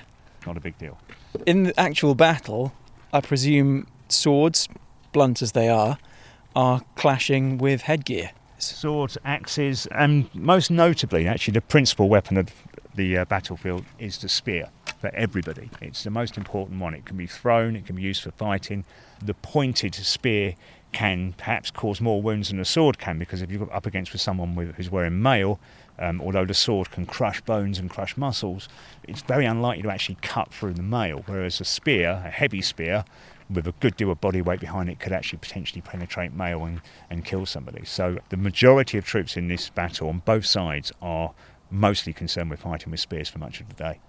not 0.48 0.56
a 0.56 0.62
big 0.62 0.78
deal. 0.78 0.98
In 1.46 1.64
the 1.64 1.80
actual 1.80 2.16
battle, 2.16 2.74
I 3.12 3.20
presume 3.22 3.88
swords, 4.08 4.70
blunt 5.12 5.42
as 5.42 5.52
they 5.52 5.68
are, 5.68 5.98
are 6.56 6.82
clashing 6.96 7.58
with 7.58 7.82
headgear. 7.84 8.32
swords, 8.58 9.18
axes, 9.26 9.88
and 9.88 10.34
most 10.36 10.70
notably, 10.72 11.28
actually, 11.28 11.54
the 11.54 11.62
principal 11.62 12.08
weapon 12.08 12.38
of 12.38 12.50
the 12.96 13.18
uh, 13.18 13.26
battlefield 13.26 13.84
is 14.00 14.20
the 14.20 14.30
spear 14.30 14.70
for 15.02 15.14
everybody. 15.16 15.70
It's 15.82 16.04
the 16.04 16.12
most 16.12 16.38
important 16.38 16.80
one. 16.80 16.94
It 16.94 17.06
can 17.06 17.18
be 17.18 17.28
thrown, 17.28 17.76
it 17.76 17.86
can 17.86 17.96
be 17.96 18.04
used 18.04 18.22
for 18.22 18.32
fighting. 18.32 18.86
The 19.24 19.34
pointed 19.34 19.96
spear 19.96 20.54
can 20.92 21.34
perhaps 21.34 21.72
cause 21.72 22.00
more 22.00 22.22
wounds 22.22 22.50
than 22.50 22.60
a 22.60 22.66
sword 22.66 23.00
can 23.00 23.18
because 23.18 23.42
if 23.42 23.50
you're 23.50 23.74
up 23.74 23.86
against 23.86 24.12
with 24.12 24.22
someone 24.22 24.56
with, 24.56 24.76
who's 24.76 24.92
wearing 24.92 25.22
mail, 25.22 25.60
um, 25.98 26.22
although 26.22 26.46
the 26.46 26.54
sword 26.54 26.92
can 26.92 27.06
crush 27.06 27.42
bones 27.42 27.80
and 27.80 27.90
crush 27.90 28.16
muscles, 28.16 28.70
it's 29.04 29.22
very 29.24 29.46
unlikely 29.46 29.84
to 29.84 29.90
actually 29.90 30.18
cut 30.22 30.54
through 30.54 30.74
the 30.74 30.84
mail. 30.84 31.24
Whereas 31.26 31.60
a 31.60 31.66
spear, 31.66 32.22
a 32.26 32.30
heavy 32.30 32.62
spear, 32.62 33.04
with 33.50 33.68
a 33.68 33.74
good 33.80 33.98
deal 33.98 34.12
of 34.12 34.22
body 34.22 34.42
weight 34.42 34.60
behind 34.60 34.90
it, 34.90 35.00
could 35.00 35.12
actually 35.12 35.40
potentially 35.40 35.82
penetrate 35.82 36.34
mail 36.34 36.64
and, 36.64 36.82
and 37.10 37.26
kill 37.26 37.46
somebody. 37.46 37.84
So 37.86 38.20
the 38.30 38.38
majority 38.38 38.98
of 38.98 39.06
troops 39.06 39.36
in 39.36 39.48
this 39.48 39.70
battle 39.70 40.10
on 40.10 40.20
both 40.20 40.46
sides 40.46 40.92
are 41.02 41.34
mostly 41.70 42.14
concerned 42.14 42.50
with 42.50 42.62
fighting 42.62 42.92
with 42.92 43.00
spears 43.00 43.30
for 43.30 43.40
much 43.40 43.60
of 43.60 43.68
the 43.70 43.76
day. 43.76 44.00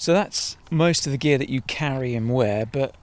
So 0.00 0.14
that's 0.14 0.56
most 0.70 1.04
of 1.04 1.12
the 1.12 1.18
gear 1.18 1.36
that 1.36 1.50
you 1.50 1.60
carry 1.60 2.14
and 2.14 2.32
wear, 2.32 2.64
but 2.64 2.94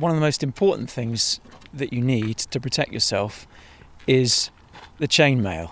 one 0.00 0.10
of 0.10 0.16
the 0.16 0.20
most 0.20 0.42
important 0.42 0.90
things 0.90 1.38
that 1.72 1.92
you 1.92 2.00
need 2.00 2.38
to 2.38 2.58
protect 2.58 2.92
yourself 2.92 3.46
is 4.08 4.50
the 4.98 5.06
chainmail. 5.06 5.70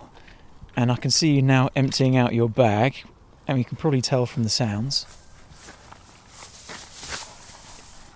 And 0.77 0.93
I 0.93 0.95
can 0.95 1.11
see 1.11 1.33
you 1.33 1.43
now 1.43 1.69
emptying 1.75 2.17
out 2.17 2.33
your 2.33 2.49
bag, 2.49 3.03
and 3.49 3.59
you 3.59 3.65
can 3.65 3.77
probably 3.77 4.01
tell 4.01 4.25
from 4.25 4.45
the 4.45 4.49
sounds. 4.49 5.05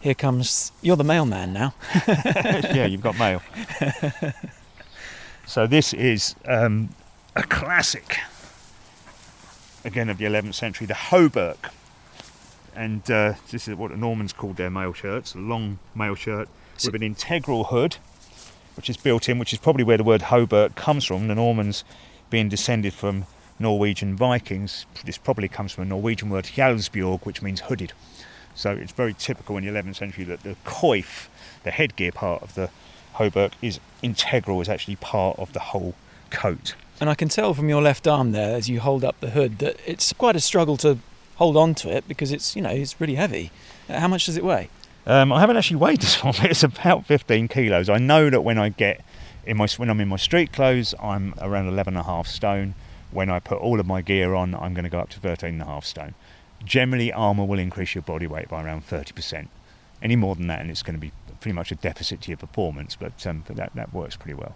Here 0.01 0.15
comes. 0.15 0.71
You're 0.83 0.95
the 0.95 1.03
mailman 1.03 1.53
now. 1.53 1.75
yeah, 2.07 2.87
you've 2.87 3.03
got 3.03 3.19
mail. 3.19 3.43
so 5.49 5.67
this 5.67 5.93
is 5.93 6.37
um, 6.47 6.91
a 7.35 7.43
classic, 7.43 8.19
again 9.85 10.09
of 10.09 10.19
the 10.19 10.27
11th 10.27 10.55
century, 10.55 10.87
the 10.87 10.95
hauberk. 10.95 11.73
And 12.75 13.09
uh, 13.11 13.35
this 13.51 13.69
is 13.69 13.75
what 13.75 13.91
the 13.91 13.97
Normans 13.97 14.33
called 14.33 14.57
their 14.57 14.71
mail 14.71 14.93
shirts, 14.93 15.35
a 15.35 15.39
long 15.39 15.79
mail 15.95 16.15
shirt 16.15 16.49
with 16.85 16.95
an 16.95 17.03
integral 17.03 17.65
hood, 17.65 17.97
which 18.77 18.89
is 18.89 18.97
built 18.97 19.29
in, 19.29 19.39
which 19.39 19.53
is 19.53 19.59
probably 19.59 19.85
where 19.85 19.99
the 19.99 20.05
word 20.05 20.23
hauberk 20.23 20.75
comes 20.75 21.05
from. 21.05 21.29
The 21.29 21.35
Normans 21.35 21.85
being 22.31 22.49
descended 22.49 22.95
from 22.95 23.27
Norwegian 23.59 24.17
Vikings, 24.17 24.87
this 25.05 25.19
probably 25.19 25.49
comes 25.49 25.73
from 25.73 25.83
a 25.83 25.87
Norwegian 25.87 26.31
word 26.31 26.47
Hjalsbjorg, 26.47 27.25
which 27.25 27.43
means 27.43 27.61
hooded. 27.61 27.93
So 28.55 28.71
it's 28.71 28.93
very 28.93 29.15
typical 29.15 29.57
in 29.57 29.65
the 29.65 29.71
11th 29.71 29.97
century 29.97 30.25
that 30.25 30.43
the 30.43 30.57
coif, 30.65 31.29
the 31.63 31.71
headgear 31.71 32.13
part 32.13 32.43
of 32.43 32.55
the 32.55 32.71
hauberk, 33.15 33.53
is 33.63 33.81
integral, 34.03 34.61
is 34.61 34.69
actually 34.69 34.97
part 34.97 35.39
of 35.39 35.53
the 35.53 35.61
whole 35.61 35.95
coat. 36.31 36.75
And 37.01 37.11
I 37.11 37.15
can 37.15 37.29
tell 37.29 37.55
from 37.55 37.69
your 37.69 37.83
left 37.83 38.07
arm 38.07 38.33
there, 38.33 38.55
as 38.55 38.69
you 38.69 38.81
hold 38.81 39.05
up 39.05 39.19
the 39.21 39.31
hood, 39.31 39.59
that 39.59 39.77
it's 39.87 40.13
quite 40.13 40.37
a 40.37 40.41
struggle 40.41 40.77
to 40.79 40.99
hold 41.37 41.57
on 41.57 41.75
to 41.77 41.91
it 41.95 42.07
because 42.09 42.33
it's, 42.33 42.55
you 42.57 42.63
know, 42.63 42.71
it's 42.71 43.01
really 43.01 43.15
heavy. 43.15 43.51
Uh, 43.89 44.01
How 44.01 44.09
much 44.09 44.27
does 44.27 44.37
it 44.37 44.45
weigh? 44.45 44.69
Um, 45.07 45.33
I 45.33 45.41
haven't 45.41 45.57
actually 45.57 45.77
weighed 45.77 46.01
this 46.01 46.23
one, 46.25 46.35
but 46.41 46.51
it's 46.51 46.63
about 46.63 47.07
15 47.07 47.49
kilos. 47.49 47.89
I 47.89 47.99
know 47.99 48.31
that 48.31 48.43
when 48.43 48.59
I 48.59 48.69
get 48.69 49.05
in 49.45 49.57
my 49.57 49.67
when 49.77 49.91
I'm 49.91 50.01
in 50.01 50.09
my 50.09 50.17
street 50.17 50.53
clothes, 50.53 50.95
I'm 51.03 51.35
around 51.41 51.67
11 51.69 51.95
and 51.95 52.01
a 52.01 52.05
half 52.05 52.27
stone. 52.27 52.75
When 53.11 53.29
I 53.29 53.41
put 53.41 53.59
all 53.59 53.79
of 53.81 53.87
my 53.87 54.01
gear 54.01 54.35
on, 54.35 54.55
I'm 54.55 54.73
going 54.73 54.85
to 54.85 54.91
go 54.91 55.01
up 55.01 55.11
to 55.11 55.21
13 55.21 55.51
and 55.51 55.63
a 55.63 55.67
half 55.67 55.85
stone. 55.85 56.15
Generally, 56.65 57.13
armour 57.13 57.45
will 57.45 57.59
increase 57.59 57.95
your 57.95 58.03
body 58.03 58.27
weight 58.27 58.49
by 58.49 58.63
around 58.63 58.87
30%. 58.87 59.49
Any 60.01 60.17
more 60.17 60.35
than 60.35 60.47
that, 60.47 60.61
and 60.61 60.71
it's 60.71 60.83
going 60.83 60.95
to 60.95 61.01
be 61.01 61.13
pretty 61.41 61.55
much 61.55 61.71
a 61.73 61.75
deficit 61.75 62.23
to 62.23 62.31
your 62.31 62.39
performance. 62.39 62.97
But, 62.97 63.27
um, 63.27 63.45
but 63.47 63.57
that, 63.57 63.73
that 63.75 63.93
works 63.93 64.17
pretty 64.17 64.35
well. 64.35 64.55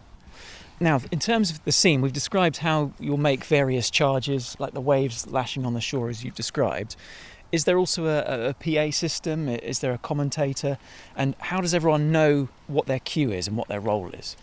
Now, 0.79 1.01
in 1.11 1.19
terms 1.19 1.51
of 1.51 1.65
the 1.65 1.73
scene, 1.73 2.03
we've 2.03 2.12
described 2.12 2.59
how 2.59 2.93
you'll 3.01 3.17
make 3.17 3.45
various 3.45 3.91
charges, 3.91 4.57
like 4.59 4.75
the 4.75 4.81
waves 4.81 5.27
lashing 5.27 5.65
on 5.65 5.73
the 5.73 5.81
shore, 5.81 6.11
as 6.11 6.23
you've 6.23 6.35
described. 6.35 6.97
Is 7.51 7.65
there 7.65 7.79
also 7.79 8.07
a, 8.07 8.51
a 8.51 8.55
PA 8.55 8.91
system? 8.91 9.49
Is 9.49 9.79
there 9.79 9.93
a 9.93 9.99
commentator? 9.99 10.77
And 11.17 11.35
how 11.39 11.61
does 11.61 11.73
everyone 11.73 12.12
know 12.12 12.49
what 12.67 12.87
their 12.87 12.99
cue 12.99 13.33
is 13.33 13.49
and 13.49 13.57
what 13.57 13.69
their 13.69 13.81
role 13.81 14.11
is? 14.11 14.37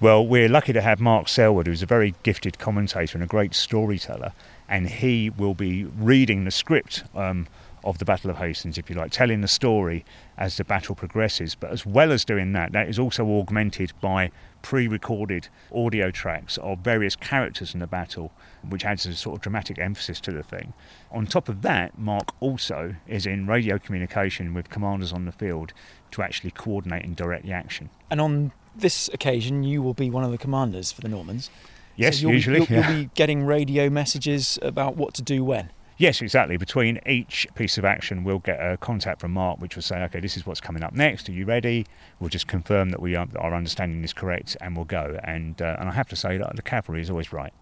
Well, 0.00 0.26
we're 0.26 0.48
lucky 0.48 0.72
to 0.74 0.82
have 0.82 1.00
Mark 1.00 1.28
Selwood, 1.28 1.66
who's 1.66 1.82
a 1.82 1.86
very 1.86 2.14
gifted 2.22 2.58
commentator 2.58 3.16
and 3.16 3.24
a 3.24 3.26
great 3.26 3.54
storyteller, 3.54 4.32
and 4.68 4.88
he 4.88 5.30
will 5.30 5.54
be 5.54 5.84
reading 5.84 6.44
the 6.44 6.50
script 6.50 7.02
um, 7.14 7.48
of 7.84 7.98
the 7.98 8.04
Battle 8.04 8.30
of 8.30 8.36
Hastings, 8.36 8.78
if 8.78 8.88
you 8.90 8.96
like, 8.96 9.10
telling 9.10 9.40
the 9.40 9.48
story 9.48 10.04
as 10.36 10.56
the 10.56 10.64
battle 10.64 10.94
progresses. 10.94 11.54
But 11.54 11.70
as 11.70 11.86
well 11.86 12.12
as 12.12 12.24
doing 12.24 12.52
that, 12.52 12.72
that 12.72 12.88
is 12.88 12.98
also 12.98 13.26
augmented 13.38 13.92
by 14.00 14.30
pre 14.62 14.88
recorded 14.88 15.48
audio 15.74 16.10
tracks 16.10 16.58
of 16.58 16.78
various 16.80 17.16
characters 17.16 17.74
in 17.74 17.80
the 17.80 17.86
battle, 17.86 18.32
which 18.68 18.84
adds 18.84 19.06
a 19.06 19.14
sort 19.14 19.36
of 19.36 19.42
dramatic 19.42 19.78
emphasis 19.78 20.20
to 20.20 20.32
the 20.32 20.42
thing. 20.42 20.72
On 21.10 21.26
top 21.26 21.48
of 21.48 21.62
that, 21.62 21.98
Mark 21.98 22.34
also 22.40 22.96
is 23.06 23.26
in 23.26 23.46
radio 23.46 23.78
communication 23.78 24.54
with 24.54 24.70
commanders 24.70 25.12
on 25.12 25.24
the 25.24 25.32
field 25.32 25.72
to 26.10 26.22
actually 26.22 26.50
coordinate 26.50 27.04
and 27.04 27.16
direct 27.16 27.44
the 27.44 27.52
action. 27.52 27.90
And 28.10 28.20
on 28.20 28.52
this 28.74 29.08
occasion, 29.12 29.62
you 29.62 29.82
will 29.82 29.94
be 29.94 30.10
one 30.10 30.24
of 30.24 30.30
the 30.30 30.38
commanders 30.38 30.92
for 30.92 31.00
the 31.00 31.08
Normans. 31.08 31.50
Yes, 31.96 32.16
so 32.16 32.22
you'll, 32.22 32.32
usually. 32.32 32.58
You'll, 32.60 32.68
yeah. 32.70 32.90
you'll 32.90 33.04
be 33.04 33.10
getting 33.14 33.44
radio 33.44 33.90
messages 33.90 34.58
about 34.62 34.96
what 34.96 35.14
to 35.14 35.22
do 35.22 35.44
when. 35.44 35.70
Yes, 36.00 36.22
exactly. 36.22 36.56
Between 36.56 37.00
each 37.06 37.48
piece 37.56 37.76
of 37.76 37.84
action, 37.84 38.22
we'll 38.22 38.38
get 38.38 38.60
a 38.60 38.76
contact 38.76 39.20
from 39.20 39.32
Mark, 39.32 39.60
which 39.60 39.74
will 39.74 39.82
say, 39.82 40.00
"Okay, 40.04 40.20
this 40.20 40.36
is 40.36 40.46
what's 40.46 40.60
coming 40.60 40.84
up 40.84 40.94
next. 40.94 41.28
Are 41.28 41.32
you 41.32 41.44
ready?" 41.44 41.86
We'll 42.20 42.30
just 42.30 42.46
confirm 42.46 42.90
that 42.90 43.02
we 43.02 43.16
are, 43.16 43.26
our 43.36 43.52
understanding 43.52 44.04
is 44.04 44.12
correct, 44.12 44.56
and 44.60 44.76
we'll 44.76 44.84
go. 44.84 45.18
And 45.24 45.60
uh, 45.60 45.76
and 45.80 45.88
I 45.88 45.92
have 45.92 46.08
to 46.10 46.16
say 46.16 46.38
that 46.38 46.54
the 46.54 46.62
cavalry 46.62 47.00
is 47.00 47.10
always 47.10 47.32
right. 47.32 47.52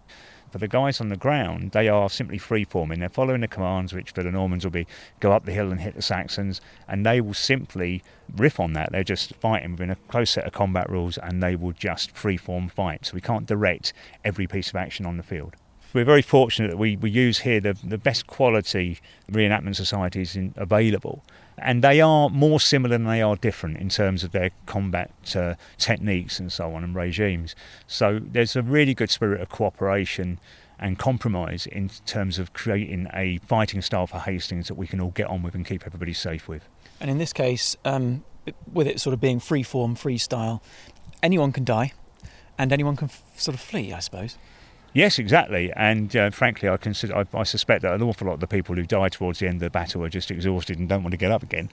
For 0.51 0.59
the 0.59 0.67
guys 0.67 1.01
on 1.01 1.09
the 1.09 1.17
ground, 1.17 1.71
they 1.71 1.89
are 1.89 2.11
simply 2.11 2.37
free 2.37 2.63
forming. 2.63 2.99
They're 2.99 3.09
following 3.09 3.41
the 3.41 3.47
commands, 3.47 3.91
which 3.91 4.11
for 4.11 4.21
the 4.21 4.31
Normans 4.31 4.63
will 4.63 4.71
be 4.71 4.85
go 5.19 5.31
up 5.31 5.45
the 5.45 5.51
hill 5.51 5.71
and 5.71 5.81
hit 5.81 5.95
the 5.95 6.03
Saxons, 6.03 6.61
and 6.87 7.03
they 7.03 7.19
will 7.19 7.33
simply 7.33 8.03
riff 8.35 8.59
on 8.59 8.73
that. 8.73 8.91
They're 8.91 9.03
just 9.03 9.33
fighting 9.33 9.71
within 9.71 9.89
a 9.89 9.95
close 9.95 10.29
set 10.29 10.45
of 10.45 10.53
combat 10.53 10.91
rules, 10.91 11.17
and 11.17 11.41
they 11.41 11.55
will 11.55 11.73
just 11.73 12.11
free 12.11 12.37
form 12.37 12.69
fight. 12.69 13.07
So 13.07 13.15
we 13.15 13.21
can't 13.21 13.47
direct 13.47 13.93
every 14.23 14.45
piece 14.45 14.69
of 14.69 14.75
action 14.75 15.07
on 15.07 15.17
the 15.17 15.23
field 15.23 15.55
we're 15.93 16.05
very 16.05 16.21
fortunate 16.21 16.69
that 16.69 16.77
we, 16.77 16.95
we 16.97 17.09
use 17.09 17.39
here 17.39 17.59
the, 17.59 17.77
the 17.83 17.97
best 17.97 18.27
quality 18.27 18.99
reenactment 19.31 19.75
societies 19.75 20.35
in, 20.35 20.53
available. 20.57 21.23
And 21.57 21.83
they 21.83 22.01
are 22.01 22.29
more 22.29 22.59
similar 22.59 22.95
than 22.97 23.05
they 23.05 23.21
are 23.21 23.35
different 23.35 23.77
in 23.77 23.89
terms 23.89 24.23
of 24.23 24.31
their 24.31 24.51
combat 24.67 25.11
uh, 25.35 25.55
techniques 25.77 26.39
and 26.39 26.51
so 26.51 26.73
on 26.75 26.83
and 26.83 26.93
regimes. 26.93 27.55
So 27.87 28.19
there's 28.21 28.55
a 28.55 28.61
really 28.61 28.93
good 28.93 29.09
spirit 29.09 29.41
of 29.41 29.49
cooperation 29.49 30.39
and 30.79 30.99
compromise 30.99 31.65
in 31.65 31.89
terms 32.05 32.37
of 32.37 32.53
creating 32.53 33.07
a 33.13 33.39
fighting 33.39 33.81
style 33.81 34.05
for 34.05 34.19
Hastings 34.19 34.67
that 34.67 34.75
we 34.75 34.85
can 34.85 35.01
all 35.01 35.09
get 35.11 35.27
on 35.27 35.41
with 35.41 35.55
and 35.55 35.65
keep 35.65 35.85
everybody 35.85 36.13
safe 36.13 36.47
with. 36.47 36.67
And 36.99 37.09
in 37.09 37.17
this 37.17 37.33
case, 37.33 37.75
um, 37.83 38.23
with 38.71 38.87
it 38.87 38.99
sort 38.99 39.13
of 39.15 39.21
being 39.21 39.39
free 39.39 39.63
form, 39.63 39.95
freestyle, 39.95 40.61
anyone 41.23 41.51
can 41.51 41.63
die 41.63 41.93
and 42.57 42.71
anyone 42.71 42.95
can 42.95 43.05
f- 43.05 43.23
sort 43.35 43.55
of 43.55 43.61
flee, 43.61 43.93
I 43.93 43.99
suppose. 43.99 44.37
Yes, 44.97 45.19
exactly. 45.19 45.71
And 45.75 46.15
uh, 46.15 46.31
frankly, 46.31 46.67
I 46.67 46.75
consider, 46.77 47.15
I, 47.15 47.25
I, 47.31 47.43
suspect 47.43 47.83
that 47.83 47.93
an 47.93 48.01
awful 48.01 48.25
lot 48.25 48.33
of 48.33 48.39
the 48.39 48.47
people 48.47 48.73
who 48.73 48.83
die 48.83 49.09
towards 49.09 49.37
the 49.37 49.45
end 49.45 49.57
of 49.57 49.59
the 49.59 49.69
battle 49.69 50.03
are 50.03 50.09
just 50.09 50.31
exhausted 50.31 50.79
and 50.79 50.89
don't 50.89 51.03
want 51.03 51.11
to 51.11 51.17
get 51.17 51.29
up 51.29 51.43
again, 51.43 51.69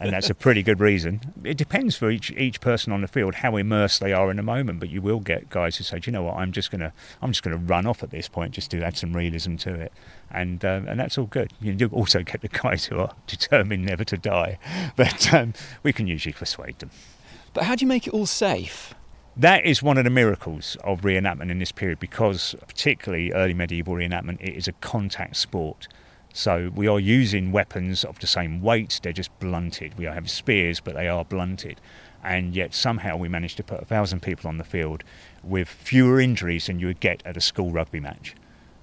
and 0.00 0.10
that's 0.10 0.30
a 0.30 0.34
pretty 0.34 0.62
good 0.62 0.80
reason. 0.80 1.20
It 1.44 1.58
depends 1.58 1.96
for 1.96 2.10
each 2.10 2.30
each 2.30 2.62
person 2.62 2.90
on 2.94 3.02
the 3.02 3.08
field 3.08 3.34
how 3.34 3.58
immersed 3.58 4.00
they 4.00 4.14
are 4.14 4.30
in 4.30 4.38
the 4.38 4.42
moment, 4.42 4.80
but 4.80 4.88
you 4.88 5.02
will 5.02 5.20
get 5.20 5.50
guys 5.50 5.76
who 5.76 5.84
say, 5.84 5.98
"Do 5.98 6.10
you 6.10 6.12
know 6.12 6.22
what? 6.22 6.36
I'm 6.36 6.50
just 6.50 6.70
gonna 6.70 6.94
I'm 7.20 7.32
just 7.32 7.42
gonna 7.42 7.58
run 7.58 7.84
off 7.84 8.02
at 8.02 8.10
this 8.10 8.26
point 8.26 8.54
just 8.54 8.70
to 8.70 8.82
add 8.82 8.96
some 8.96 9.12
realism 9.12 9.56
to 9.56 9.74
it," 9.74 9.92
and 10.30 10.64
uh, 10.64 10.80
and 10.88 10.98
that's 10.98 11.18
all 11.18 11.26
good. 11.26 11.52
You 11.60 11.74
do 11.74 11.88
also 11.88 12.22
get 12.22 12.40
the 12.40 12.48
guys 12.62 12.86
who 12.86 13.00
are 13.00 13.14
determined 13.26 13.84
never 13.84 14.04
to 14.04 14.16
die, 14.16 14.58
but 14.96 15.34
um, 15.34 15.52
we 15.82 15.92
can 15.92 16.06
usually 16.06 16.32
persuade 16.32 16.78
them. 16.78 16.88
But 17.52 17.64
how 17.64 17.74
do 17.74 17.84
you 17.84 17.88
make 17.88 18.06
it 18.06 18.14
all 18.14 18.24
safe? 18.24 18.94
That 19.36 19.64
is 19.64 19.82
one 19.82 19.96
of 19.96 20.04
the 20.04 20.10
miracles 20.10 20.76
of 20.84 21.00
reenactment 21.02 21.50
in 21.50 21.58
this 21.58 21.72
period 21.72 21.98
because, 21.98 22.54
particularly 22.66 23.32
early 23.32 23.54
medieval 23.54 23.94
reenactment, 23.94 24.40
it 24.40 24.54
is 24.54 24.68
a 24.68 24.72
contact 24.72 25.36
sport. 25.36 25.88
So 26.34 26.70
we 26.74 26.86
are 26.86 27.00
using 27.00 27.52
weapons 27.52 28.04
of 28.04 28.18
the 28.18 28.26
same 28.26 28.60
weight, 28.60 29.00
they're 29.02 29.12
just 29.12 29.38
blunted. 29.38 29.98
We 29.98 30.04
have 30.04 30.30
spears, 30.30 30.80
but 30.80 30.94
they 30.94 31.08
are 31.08 31.24
blunted. 31.24 31.80
And 32.22 32.54
yet 32.54 32.74
somehow 32.74 33.16
we 33.16 33.28
managed 33.28 33.56
to 33.56 33.64
put 33.64 33.82
a 33.82 33.84
thousand 33.84 34.22
people 34.22 34.48
on 34.48 34.58
the 34.58 34.64
field 34.64 35.02
with 35.42 35.68
fewer 35.68 36.20
injuries 36.20 36.66
than 36.66 36.78
you 36.78 36.86
would 36.86 37.00
get 37.00 37.22
at 37.26 37.36
a 37.36 37.40
school 37.40 37.72
rugby 37.72 38.00
match. 38.00 38.34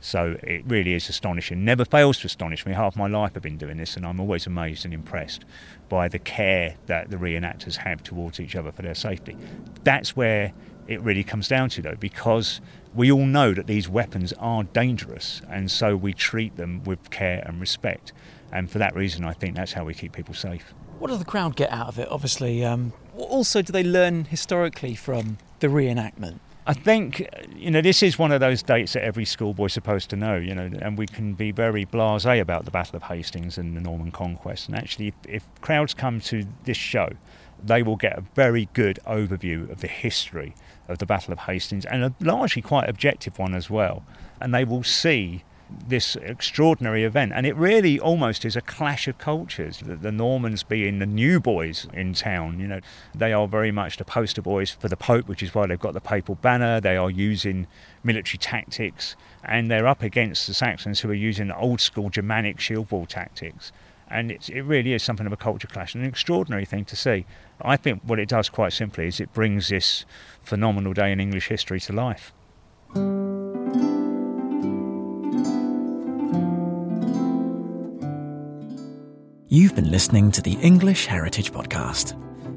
So 0.01 0.37
it 0.43 0.63
really 0.65 0.93
is 0.93 1.09
astonishing. 1.09 1.65
Never 1.65 1.83
fails 1.83 2.19
to 2.19 2.27
astonish 2.27 2.65
me. 2.65 2.73
Half 2.73 2.95
my 2.95 3.07
life 3.07 3.33
I've 3.35 3.41
been 3.41 3.57
doing 3.57 3.77
this, 3.77 3.97
and 3.97 4.05
I'm 4.05 4.19
always 4.19 4.47
amazed 4.47 4.85
and 4.85 4.93
impressed 4.93 5.43
by 5.89 6.07
the 6.07 6.19
care 6.19 6.75
that 6.85 7.09
the 7.09 7.17
reenactors 7.17 7.77
have 7.77 8.01
towards 8.03 8.39
each 8.39 8.55
other 8.55 8.71
for 8.71 8.81
their 8.81 8.95
safety. 8.95 9.35
That's 9.83 10.15
where 10.15 10.53
it 10.87 11.01
really 11.01 11.23
comes 11.23 11.47
down 11.47 11.69
to, 11.69 11.81
though, 11.81 11.97
because 11.99 12.61
we 12.95 13.11
all 13.11 13.25
know 13.25 13.53
that 13.53 13.67
these 13.67 13.89
weapons 13.89 14.33
are 14.39 14.63
dangerous, 14.63 15.41
and 15.49 15.69
so 15.69 15.95
we 15.95 16.13
treat 16.13 16.55
them 16.55 16.83
with 16.83 17.09
care 17.09 17.43
and 17.45 17.59
respect. 17.59 18.13
And 18.51 18.71
for 18.71 18.79
that 18.79 18.95
reason, 18.95 19.25
I 19.25 19.33
think 19.33 19.55
that's 19.55 19.73
how 19.73 19.83
we 19.85 19.93
keep 19.93 20.13
people 20.13 20.33
safe. 20.33 20.73
What 20.97 21.09
does 21.09 21.19
the 21.19 21.25
crowd 21.25 21.55
get 21.55 21.71
out 21.71 21.87
of 21.87 21.99
it? 21.99 22.07
Obviously, 22.09 22.65
um, 22.65 22.93
also, 23.15 23.61
do 23.61 23.71
they 23.71 23.83
learn 23.83 24.25
historically 24.25 24.95
from 24.95 25.37
the 25.59 25.67
reenactment? 25.67 26.39
I 26.69 26.73
think 26.73 27.27
you 27.55 27.71
know 27.71 27.81
this 27.81 28.03
is 28.03 28.19
one 28.19 28.31
of 28.31 28.41
those 28.41 28.61
dates 28.61 28.93
that 28.93 29.03
every 29.03 29.25
schoolboy's 29.25 29.73
supposed 29.73 30.11
to 30.11 30.15
know. 30.15 30.35
You 30.35 30.53
know, 30.53 30.69
and 30.79 30.99
we 30.99 31.07
can 31.07 31.33
be 31.33 31.51
very 31.51 31.83
blasé 31.83 32.39
about 32.39 32.65
the 32.65 32.69
Battle 32.69 32.95
of 32.95 33.01
Hastings 33.01 33.57
and 33.57 33.75
the 33.75 33.81
Norman 33.81 34.11
Conquest. 34.11 34.67
And 34.67 34.77
actually, 34.77 35.07
if, 35.07 35.15
if 35.27 35.43
crowds 35.61 35.95
come 35.95 36.21
to 36.21 36.45
this 36.65 36.77
show, 36.77 37.09
they 37.63 37.81
will 37.81 37.95
get 37.95 38.19
a 38.19 38.23
very 38.35 38.69
good 38.73 38.99
overview 39.07 39.67
of 39.71 39.81
the 39.81 39.87
history 39.87 40.53
of 40.87 40.99
the 40.99 41.07
Battle 41.07 41.33
of 41.33 41.39
Hastings 41.39 41.85
and 41.85 42.03
a 42.03 42.13
largely 42.19 42.61
quite 42.61 42.87
objective 42.87 43.39
one 43.39 43.55
as 43.55 43.71
well. 43.71 44.05
And 44.39 44.53
they 44.53 44.63
will 44.63 44.83
see 44.83 45.43
this 45.87 46.15
extraordinary 46.17 47.03
event. 47.03 47.31
And 47.35 47.45
it 47.45 47.55
really 47.55 47.99
almost 47.99 48.45
is 48.45 48.55
a 48.55 48.61
clash 48.61 49.07
of 49.07 49.17
cultures. 49.17 49.79
The, 49.79 49.95
the, 49.95 50.11
Normans 50.11 50.63
being 50.63 50.99
the 50.99 51.05
new 51.05 51.39
boys 51.39 51.87
in 51.93 52.13
town, 52.13 52.59
you 52.59 52.67
know, 52.67 52.79
they 53.15 53.31
are 53.31 53.47
very 53.47 53.71
much 53.71 53.97
the 53.97 54.03
poster 54.03 54.41
boys 54.41 54.71
for 54.71 54.89
the 54.89 54.97
Pope, 54.97 55.27
which 55.27 55.41
is 55.41 55.55
why 55.55 55.67
they've 55.67 55.79
got 55.79 55.93
the 55.93 56.01
papal 56.01 56.35
banner. 56.35 56.81
They 56.81 56.97
are 56.97 57.09
using 57.09 57.67
military 58.03 58.37
tactics, 58.37 59.15
and 59.43 59.69
they're 59.69 59.87
up 59.87 60.03
against 60.03 60.47
the 60.47 60.53
Saxons 60.53 60.99
who 61.01 61.09
are 61.09 61.15
using 61.15 61.51
old 61.51 61.79
school 61.81 62.09
Germanic 62.09 62.59
shield 62.59 62.91
wall 62.91 63.05
tactics. 63.05 63.71
And 64.11 64.31
it 64.31 64.49
really 64.65 64.93
is 64.93 65.03
something 65.03 65.27
of 65.27 65.33
a 65.33 65.37
culture 65.37 65.67
clash, 65.67 65.93
an 65.93 66.03
extraordinary 66.03 66.65
thing 66.65 66.83
to 66.85 66.95
see. 66.95 67.25
I 67.61 67.77
think 67.77 68.01
what 68.03 68.19
it 68.19 68.27
does 68.27 68.49
quite 68.49 68.73
simply 68.73 69.07
is 69.07 69.19
it 69.19 69.33
brings 69.33 69.69
this 69.69 70.05
phenomenal 70.41 70.93
day 70.93 71.11
in 71.11 71.19
English 71.19 71.47
history 71.47 71.79
to 71.81 71.93
life. 71.93 72.33
You've 79.51 79.73
been 79.73 79.89
listening 79.89 80.29
to 80.33 80.43
the 80.43 80.59
English 80.61 81.07
Heritage 81.07 81.51
Podcast. 81.51 82.13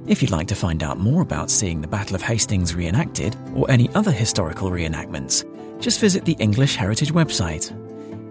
If 0.07 0.21
you'd 0.21 0.31
like 0.31 0.49
to 0.49 0.55
find 0.55 0.83
out 0.83 0.99
more 0.99 1.23
about 1.23 1.51
seeing 1.51 1.81
the 1.81 1.89
Battle 1.89 2.15
of 2.15 2.21
Hastings 2.21 2.75
reenacted 2.75 3.35
or 3.55 3.71
any 3.71 3.89
other 3.95 4.11
historical 4.11 4.71
reenactments, 4.71 5.43
just 5.81 6.01
visit 6.01 6.27
the 6.27 6.37
English 6.39 6.77
Heritage 6.77 7.11
website. 7.15 7.73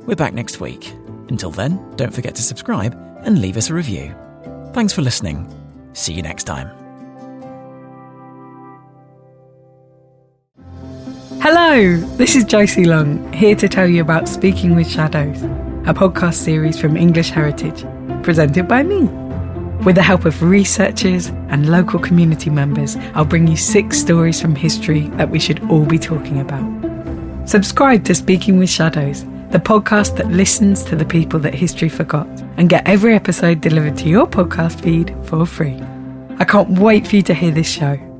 We're 0.06 0.16
back 0.16 0.36
next 0.36 0.60
week. 0.60 0.94
Until 1.30 1.50
then, 1.50 1.84
don't 1.96 2.14
forget 2.14 2.36
to 2.36 2.44
subscribe 2.44 2.94
and 3.24 3.42
leave 3.42 3.58
us 3.58 3.72
a 3.72 3.74
review. 3.74 4.14
Thanks 4.74 4.94
for 4.94 5.02
listening. 5.02 5.52
See 5.94 6.14
you 6.14 6.22
next 6.22 6.44
time. 6.44 6.70
Hello, 11.42 11.98
this 12.18 12.36
is 12.36 12.44
Josie 12.44 12.86
Long, 12.86 13.34
here 13.34 13.56
to 13.56 13.68
tell 13.68 13.88
you 13.88 14.04
about 14.04 14.30
Speaking 14.30 14.76
with 14.76 14.88
Shadows, 14.88 15.42
a 15.42 15.96
podcast 15.96 16.36
series 16.36 16.80
from 16.80 16.96
English 16.96 17.32
Heritage 17.32 17.84
presented 18.24 18.68
by 18.68 18.84
me. 18.84 19.04
With 19.84 19.96
the 19.96 20.04
help 20.04 20.26
of 20.26 20.44
researchers 20.44 21.28
and 21.50 21.70
local 21.70 22.00
community 22.00 22.50
members, 22.50 22.96
I'll 23.16 23.26
bring 23.26 23.48
you 23.48 23.58
six 23.58 23.98
stories 23.98 24.40
from 24.40 24.56
history 24.56 25.08
that 25.18 25.30
we 25.30 25.40
should 25.40 25.60
all 25.72 25.86
be 25.86 25.98
talking 25.98 26.40
about. 26.40 27.50
Subscribe 27.50 28.06
to 28.06 28.14
Speaking 28.14 28.60
with 28.60 28.70
Shadows, 28.70 29.24
the 29.50 29.58
podcast 29.58 30.18
that 30.18 30.30
listens 30.30 30.84
to 30.84 30.96
the 30.96 31.06
people 31.06 31.40
that 31.40 31.56
history 31.56 31.90
forgot, 31.90 32.28
and 32.58 32.70
get 32.70 32.88
every 32.88 33.16
episode 33.16 33.62
delivered 33.62 33.98
to 33.98 34.10
your 34.10 34.28
podcast 34.28 34.82
feed 34.82 35.16
for 35.24 35.46
free. 35.46 35.82
I 36.38 36.46
can't 36.46 36.80
wait 36.80 37.08
for 37.08 37.16
you 37.16 37.24
to 37.24 37.34
hear 37.34 37.52
this 37.52 37.70
show. 37.70 38.11